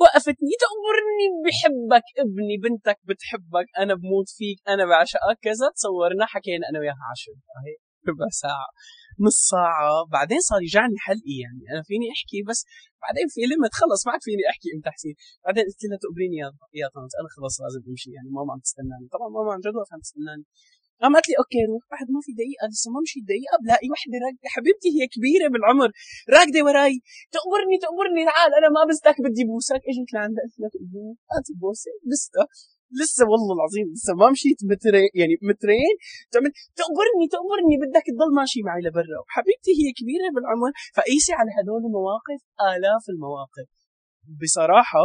وقفتني 0.00 0.54
تأمرني 0.62 1.26
بحبك 1.44 2.06
ابني 2.22 2.56
بنتك 2.64 2.98
بتحبك 3.08 3.66
أنا 3.78 3.94
بموت 3.94 4.28
فيك 4.38 4.58
أنا 4.68 4.84
بعشقك. 4.90 5.38
كذا 5.42 5.66
تصورنا 5.76 6.26
حكينا 6.26 6.64
أنا 6.70 6.78
وياها 6.80 7.04
عشر 7.12 7.32
هي 7.66 7.76
ربع 8.08 8.28
ساعة. 8.42 8.68
نص 9.26 9.38
ساعة 9.52 9.90
بعدين 10.14 10.40
صار 10.50 10.60
يجعني 10.68 10.98
حلقي 11.06 11.36
يعني. 11.44 11.62
أنا 11.72 11.82
فيني 11.88 12.06
أحكي 12.14 12.40
بس 12.48 12.60
بعدين 13.04 13.26
في 13.34 13.40
ليمت 13.50 13.72
خلص 13.80 14.00
ما 14.06 14.10
عاد 14.12 14.22
فيني 14.28 14.44
أحكي 14.52 14.68
أم 14.74 14.80
تحسين. 14.88 15.14
بعدين 15.44 15.64
قلت 15.68 15.82
لها 15.88 15.98
تقبريني 16.04 16.36
يا 16.80 16.86
طنط 16.94 17.12
أنا 17.20 17.28
خلص 17.36 17.54
لازم 17.62 17.82
أمشي 17.90 18.10
يعني 18.16 18.28
ماما 18.36 18.50
عم 18.54 18.60
تستناني. 18.66 19.06
طبعا 19.14 19.28
ماما 19.36 19.50
عن 19.54 19.60
جد 19.64 19.76
عم 19.94 20.00
تستناني. 20.06 20.44
قام 21.02 21.12
قالت 21.14 21.28
لي 21.30 21.34
okay 21.40 21.62
روح 21.70 21.82
بعد 21.94 22.08
ما 22.14 22.20
في 22.26 22.32
دقيقة 22.40 22.64
لسه 22.72 22.88
ما 22.94 22.98
مشي 23.04 23.18
دقيقة 23.30 23.56
بلاقي 23.64 23.88
وحدة 23.92 24.16
راكدة. 24.24 24.48
حبيبتي 24.56 24.88
هي 24.96 25.04
كبيرة 25.14 25.46
بالعمر 25.52 25.90
راكدة 26.36 26.60
وراي. 26.66 26.94
تقبرني 27.36 27.76
تقبرني 27.84 28.22
تعال 28.30 28.50
أنا 28.58 28.68
ما 28.76 28.82
بستك 28.90 29.16
بدي 29.26 29.44
بوسك. 29.50 29.82
اجيت 29.90 30.10
لعندها 30.14 30.42
قلت 30.44 30.56
لها 30.60 30.70
تقبرني 30.74 31.14
هاتي 31.32 31.52
بوسه 31.62 31.92
لسه. 32.10 32.42
لسه 33.00 33.22
والله 33.30 33.52
العظيم 33.58 33.86
لسه 33.94 34.12
ما 34.20 34.30
مشيت 34.34 34.60
مترين 34.72 35.08
يعني 35.20 35.34
مترين. 35.50 35.94
تعمل 36.32 36.50
تقبرني 36.80 37.24
تقبرني 37.34 37.74
بدك 37.82 38.06
تضل 38.12 38.30
ماشي 38.38 38.60
معي 38.66 38.80
لبرا. 38.86 39.18
وحبيبتي 39.24 39.72
هي 39.80 39.88
كبيرة 39.98 40.28
بالعمر 40.34 40.70
فقيسي 40.96 41.32
على 41.38 41.50
هدول 41.58 41.82
المواقف 41.88 42.40
آلاف 42.70 43.04
المواقف. 43.14 43.68
بصراحة 44.42 45.02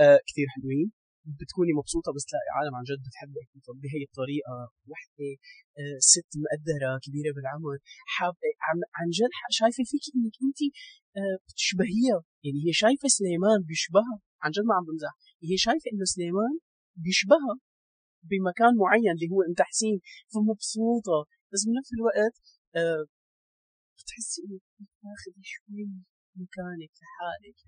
آه 0.00 0.18
كثير 0.28 0.46
حلوين. 0.54 0.88
بتكوني 1.40 1.72
مبسوطة 1.80 2.10
بس 2.16 2.24
تلاقي 2.30 2.50
عالم 2.56 2.74
عن 2.78 2.84
جد 2.90 3.00
بتحبك 3.06 3.48
بهي 3.82 4.02
الطريقة 4.08 4.56
وحدة 4.90 5.30
آه، 5.80 5.98
ست 6.12 6.32
مقدرة 6.44 6.90
كبيرة 7.04 7.30
بالعمر 7.36 7.76
حابه 8.14 8.50
عن, 8.66 8.76
عن 8.98 9.08
جد 9.18 9.32
شايفة 9.60 9.82
فيك 9.90 10.04
إنك 10.16 10.36
أنت 10.46 10.60
آه، 11.18 11.36
بتشبهيها. 11.46 12.18
يعني 12.44 12.58
هي 12.64 12.72
شايفة 12.82 13.08
سليمان 13.18 13.58
بيشبهها. 13.68 14.16
عن 14.42 14.50
جد 14.56 14.64
ما 14.68 14.74
عم 14.78 14.84
بمزح. 14.88 15.12
هي 15.48 15.56
شايفة 15.66 15.88
إنه 15.92 16.04
سليمان 16.14 16.54
بيشبهها 17.02 17.54
بمكان 18.30 18.72
معين 18.82 19.10
اللي 19.16 19.28
هو 19.32 19.40
ام 19.48 19.54
تحسين 19.62 19.96
فمبسوطة. 20.32 21.18
بس 21.52 21.60
بنفس 21.68 21.90
الوقت 21.98 22.36
آه، 22.78 23.02
بتحسي 23.98 24.40
انك 24.46 24.62
تاخذي 25.02 25.42
شوي 25.54 25.84
مكانك 26.42 26.92
لحالك. 27.02 27.58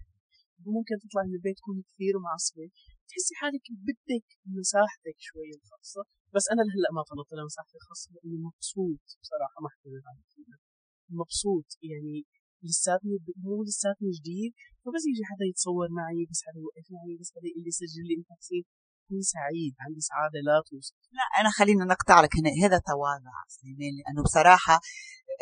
ممكن 0.76 0.94
تطلع 1.02 1.22
من 1.28 1.34
البيت 1.38 1.56
تكون 1.60 1.76
كثير 1.88 2.14
معصبة. 2.26 2.66
تحسي 3.08 3.34
حالك 3.40 3.64
بدك 3.86 4.28
مساحتك 4.58 5.16
شوي 5.28 5.50
الخاصة. 5.58 6.02
بس 6.34 6.44
أنا 6.52 6.62
لهلأ 6.66 6.90
ما 6.96 7.02
طلبت 7.10 7.30
لها 7.36 7.44
مساحتي 7.50 7.76
الخاصة 7.80 8.06
لأني 8.14 8.38
مبسوط 8.46 9.04
بصراحة 9.22 9.58
ما 9.62 9.68
أحكي 9.72 9.88
مبسوط 11.20 11.68
يعني 11.90 12.16
لساتني 12.68 13.16
مو 13.44 13.62
لساتني 13.68 14.10
جديد. 14.18 14.52
فبس 14.82 15.04
يجي 15.10 15.24
حدا 15.30 15.44
يتصور 15.50 15.88
معي 15.98 16.22
بس 16.30 16.40
حدا 16.46 16.58
يوقف 16.64 16.86
معي 16.96 17.14
بس 17.20 17.28
حدا 17.34 17.46
يقول 17.50 17.64
لي 17.66 17.72
سجل 17.80 18.04
لي 18.08 18.14
انت 18.20 18.30
كون 19.08 19.20
سعيد 19.34 19.74
عندي 19.84 20.00
سعادة 20.00 20.38
لا 20.46 20.56
توصف. 20.68 20.94
لا 21.18 21.24
أنا 21.40 21.50
خلينا 21.58 21.84
نقطع 21.84 22.20
لك 22.20 22.32
هنا 22.38 22.50
هذا 22.64 22.78
تواضع 22.90 23.36
سليمان 23.48 23.92
لأنه 23.98 24.22
بصراحة 24.22 24.80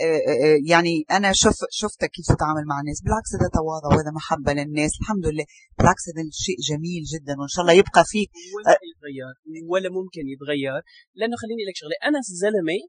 آه، 0.00 0.20
آه، 0.30 0.38
آه، 0.44 0.58
يعني 0.72 0.94
أنا 1.16 1.28
شوف 1.42 1.56
شفتك 1.80 2.10
كيف 2.16 2.26
تتعامل 2.34 2.64
مع 2.70 2.76
الناس. 2.82 2.98
بالعكس 3.04 3.30
هذا 3.36 3.48
تواضع 3.58 3.88
وهذا 3.92 4.12
محبة 4.18 4.52
للناس. 4.58 4.92
الحمد 5.00 5.26
لله. 5.30 5.46
بالعكس 5.78 6.04
هذا 6.10 6.22
شيء 6.46 6.58
جميل 6.70 7.02
جدا 7.12 7.34
وإن 7.38 7.50
شاء 7.54 7.62
الله 7.64 7.76
يبقى 7.82 8.02
فيك. 8.12 8.30
ولا 8.54 8.74
يتغير 8.88 9.34
ولا 9.72 9.88
ممكن 9.98 10.24
يتغير. 10.34 10.80
لأنه 11.18 11.36
خليني 11.42 11.62
لك 11.68 11.76
شغلة 11.80 11.96
أنا 12.08 12.18
زلمة 12.44 12.80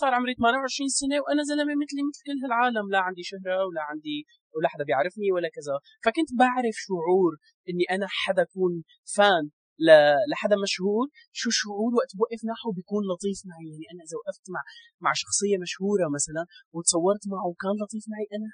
صار 0.00 0.10
عمري 0.18 0.34
28 0.34 0.88
سنة 1.00 1.16
وأنا 1.22 1.42
زلمة 1.50 1.72
مثلي 1.82 2.02
مثل 2.08 2.20
كل 2.28 2.40
العالم. 2.50 2.84
لا 2.94 3.00
عندي 3.08 3.22
شهرة 3.30 3.56
ولا 3.66 3.82
عندي 3.90 4.18
ولا 4.54 4.68
حدا 4.72 4.84
بيعرفني 4.88 5.28
ولا 5.34 5.48
كذا. 5.56 5.76
فكنت 6.04 6.30
بعرف 6.40 6.74
شعور 6.86 7.32
إني 7.68 7.84
أنا 7.94 8.06
حدا 8.22 8.42
أكون 8.48 8.72
فان 9.16 9.44
لحدا 10.30 10.56
مشهور. 10.66 11.04
شو 11.40 11.48
شعور 11.60 11.90
وقت 11.98 12.12
بوقف 12.18 12.40
معه 12.50 12.68
بيكون 12.76 13.02
لطيف 13.10 13.38
معي. 13.50 13.68
يعني 13.72 13.86
أنا 13.92 14.02
إذا 14.06 14.16
وقفت 14.20 14.44
مع 14.54 14.62
مع 15.04 15.12
شخصية 15.22 15.56
مشهورة 15.64 16.06
مثلا 16.16 16.42
وتصورت 16.74 17.22
معه 17.32 17.46
وكان 17.52 17.74
لطيف 17.82 18.04
معي 18.12 18.26
أنا 18.36 18.50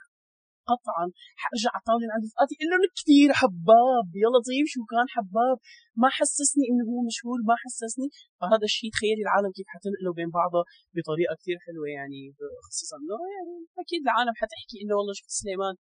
قطعا 0.70 1.07
حأرجع 1.42 1.70
على 1.74 1.81
الطاوله 1.83 2.12
عند 2.14 2.24
رفقاتي 2.28 2.54
أقول 2.57 2.68
لهم 2.72 2.83
كثير 2.98 3.28
حباب 3.40 4.07
يا 4.22 4.28
لطيف 4.35 4.66
شو 4.72 4.81
كان 4.92 5.07
حباب؟ 5.16 5.57
ما 6.02 6.09
حسسني 6.18 6.64
إنه 6.70 6.85
هو 6.90 6.98
مشهور 7.11 7.38
ما 7.48 7.57
حسسني. 7.62 8.09
فهذا 8.40 8.64
الشيء 8.70 8.90
تخيلي 8.94 9.22
العالم 9.26 9.50
كيف 9.57 9.68
حتنقله 9.74 10.11
بين 10.18 10.31
بعضها 10.38 10.64
بطريقة 10.96 11.35
كثير 11.40 11.57
حلوة 11.66 11.87
يعني 11.98 12.20
خصوصا 12.66 12.96
إنه 13.02 13.16
يعني 13.37 13.54
أكيد 13.83 14.00
العالم 14.07 14.35
حتحكي 14.40 14.76
إنه 14.83 14.94
والله 14.98 15.12
شفت 15.20 15.33
سليمان 15.42 15.74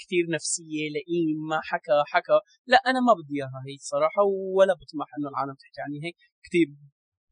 كثير 0.00 0.24
نفسية 0.36 0.84
لئيم 0.96 1.38
ما 1.50 1.60
حكى 1.70 1.96
حكى. 2.12 2.38
لا 2.66 2.78
أنا 2.90 3.00
ما 3.06 3.12
بدي 3.18 3.34
إياها 3.38 3.60
هي 3.68 3.74
الصراحه 3.74 4.22
ولا 4.56 4.74
بطمح 4.80 5.08
إنه 5.16 5.28
العالم 5.32 5.54
تحكي 5.62 5.80
عني. 5.84 5.98
هيك 6.04 6.16
كثير 6.44 6.66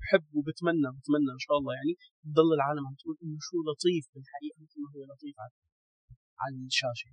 بحب 0.00 0.26
وبتمنى 0.36 0.88
بتمنى 0.98 1.30
إن 1.38 1.42
شاء 1.46 1.56
الله 1.58 1.72
يعني 1.78 1.92
تضل 2.24 2.50
العالم 2.58 2.84
عم 2.88 2.94
تقول 3.00 3.16
إنه 3.22 3.38
شو 3.46 3.56
لطيف 3.68 4.04
بالحقيقة 4.14 4.56
مثل 4.64 4.78
ما 4.82 4.88
هو 4.94 5.02
لطيف 5.10 5.36
على 6.42 6.56
الشاشة. 6.66 7.10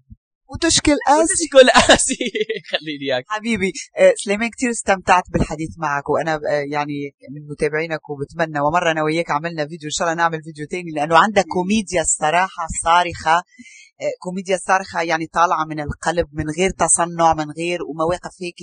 وتشكل 0.50 0.96
قاسي 1.08 1.22
وتشكل 1.22 1.70
قاسي 1.70 2.18
خليني 2.72 3.06
إياك. 3.06 3.24
حبيبي 3.28 3.72
آه، 3.98 4.14
سليمان 4.24 4.50
كثير 4.50 4.70
استمتعت 4.70 5.24
بالحديث 5.34 5.70
معك 5.78 6.10
وأنا 6.10 6.34
آه، 6.36 6.64
يعني 6.72 7.16
من 7.32 7.48
متابعينك 7.48 8.10
وبتمنى 8.10 8.60
ومرة 8.60 8.92
أنا 8.92 9.04
وياك 9.04 9.32
عملنا 9.32 9.68
فيديو 9.68 9.88
إن 9.88 9.92
شاء 9.98 10.08
الله 10.08 10.18
نعمل 10.18 10.44
فيديو 10.44 10.66
تاني 10.68 10.92
لأنه 10.92 11.18
عندك 11.18 11.46
كوميديا 11.46 12.02
الصراحة 12.02 12.68
صارخه 12.84 13.36
آه، 14.02 14.14
كوميديا 14.20 14.58
صارخه 14.58 15.02
يعني 15.02 15.28
طالعة 15.28 15.66
من 15.66 15.80
القلب 15.80 16.28
من 16.34 16.46
غير 16.58 16.70
تصنع 16.70 17.34
من 17.34 17.52
غير 17.52 17.80
ومواقف 17.84 18.34
هيك 18.42 18.60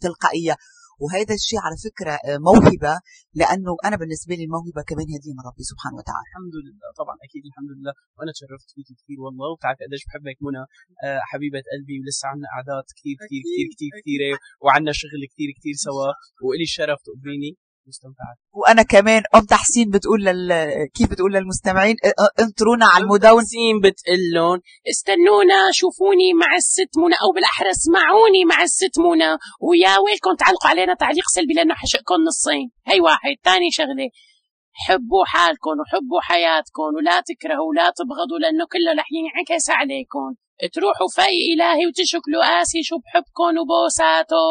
تلقائية. 0.00 0.56
وهذا 1.02 1.34
الشيء 1.40 1.60
على 1.66 1.76
فكرة 1.86 2.14
آه، 2.26 2.38
موهبة 2.48 2.94
لأنه 3.40 3.72
أنا 3.86 3.96
بالنسبة 4.00 4.32
لي 4.38 4.44
الموهبة 4.48 4.82
كمان 4.90 5.06
هدية 5.16 5.34
من 5.38 5.44
ربي 5.50 5.64
سبحانه 5.72 5.96
وتعالى. 6.00 6.26
الحمد 6.30 6.54
لله 6.64 6.88
طبعا 7.00 7.16
أكيد 7.26 7.42
الحمد 7.50 7.70
لله 7.76 7.92
وأنا 8.16 8.30
تشرفت 8.36 8.68
فيك 8.74 8.88
كثير 9.00 9.18
والله 9.24 9.46
وبتعرف 9.52 9.78
قديش 9.84 10.02
بحبك 10.06 10.38
منى 10.46 10.62
آه، 11.04 11.20
حبيبة 11.30 11.60
قلبي 11.72 11.94
ولسه 12.00 12.24
عنا 12.32 12.46
أعداد 12.54 12.86
كثير 12.98 13.16
كثير 13.24 13.42
كثير 13.46 13.66
كثير 13.74 13.90
كثيرة 14.00 14.32
وعنا 14.64 14.92
شغل 15.00 15.22
كثير 15.32 15.48
كثير 15.58 15.76
سوا 15.86 16.08
وإلي 16.44 16.66
الشرف 16.70 16.98
تقبليني 17.06 17.50
مستمتعات 17.88 18.36
وأنا 18.52 18.82
كمان 18.82 19.22
ام 19.34 19.44
تحسين 19.44 19.90
بتقول 19.90 20.24
لل... 20.24 20.52
كيف 20.94 21.10
بتقول 21.10 21.32
للمستمعين 21.32 21.96
انطرونا 22.40 22.86
على 22.86 23.04
المدون 23.04 23.42
تحسين 23.42 23.80
بتقول 23.80 24.22
لهم 24.34 24.60
استنونا 24.90 25.60
شوفوني 25.72 26.28
مع 26.42 26.56
الست 26.56 26.92
منى 27.02 27.16
أو 27.22 27.32
بالاحرى 27.34 27.70
اسمعوني 27.70 28.44
مع 28.44 28.62
الست 28.62 28.98
منى. 28.98 29.30
ويا 29.66 29.98
ويلكم 29.98 30.34
تعلقوا 30.38 30.70
علينا 30.70 30.94
تعليق 30.94 31.26
سلبي 31.34 31.54
لأنه 31.54 31.74
حشقكم 31.74 32.18
نصين. 32.28 32.70
هي 32.86 33.00
واحد 33.00 33.34
ثاني 33.44 33.70
شغلة. 33.70 34.08
حبوا 34.72 35.24
حالكم 35.32 35.76
وحبوا 35.80 36.20
حياتكم 36.28 36.88
ولا 36.96 37.20
تكرهوا 37.28 37.68
ولا 37.70 37.86
تبغضوا 37.98 38.38
لأنه 38.42 38.64
كله 38.72 38.90
رح 39.00 39.08
ينعكس 39.18 39.70
عليكم. 39.70 40.28
تروحوا 40.74 41.08
في 41.16 41.28
إلهي 41.52 41.86
وتشكلوا 41.86 42.42
قاسي 42.50 42.82
شو 42.88 42.96
بحبكم 43.02 43.52
وبوساته 43.60 44.46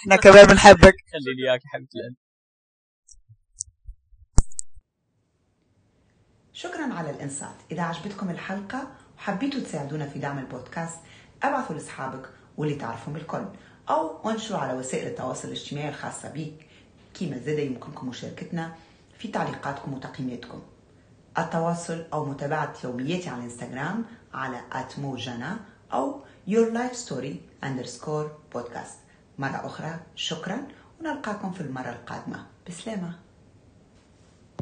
إحنا 0.00 0.16
كمان 0.16 0.44
بنحبك. 0.46 0.96
خليني 1.12 1.42
إياك 1.50 1.60
حبيبتي. 1.72 2.23
شكرا 6.64 6.94
على 6.94 7.10
الإنصات. 7.10 7.54
إذا 7.70 7.82
عجبتكم 7.82 8.30
الحلقة 8.30 8.88
وحبيتوا 9.18 9.60
تساعدونا 9.60 10.06
في 10.06 10.18
دعم 10.18 10.38
البودكاست 10.38 10.98
أبعثوا 11.42 11.76
لأصحابك 11.76 12.28
واللي 12.56 12.74
تعرفهم 12.74 13.16
الكل 13.16 13.44
أو 13.90 14.30
انشروا 14.30 14.60
على 14.60 14.78
وسائل 14.78 15.06
التواصل 15.06 15.48
الاجتماعي 15.48 15.88
الخاصة 15.88 16.30
بيك. 16.30 16.66
كيما 17.14 17.38
زاد 17.38 17.58
يمكنكم 17.58 18.08
مشاركتنا 18.08 18.74
في 19.18 19.28
تعليقاتكم 19.28 19.94
وتقييماتكم. 19.94 20.62
التواصل 21.38 22.04
أو 22.12 22.24
متابعة 22.24 22.74
يومياتي 22.84 23.28
على 23.28 23.38
الانستغرام 23.38 24.04
على 24.34 24.60
@موجنا 24.98 25.56
أو 25.92 26.20
your 26.48 26.74
life 26.74 27.08
story 27.08 27.64
underscore 27.64 28.56
podcast. 28.56 28.96
مرة 29.38 29.66
أخرى 29.66 30.00
شكرا 30.14 30.66
ونلقاكم 31.00 31.52
في 31.52 31.60
المرة 31.60 31.90
القادمة. 31.90 32.46
بسلامة. 32.68 33.23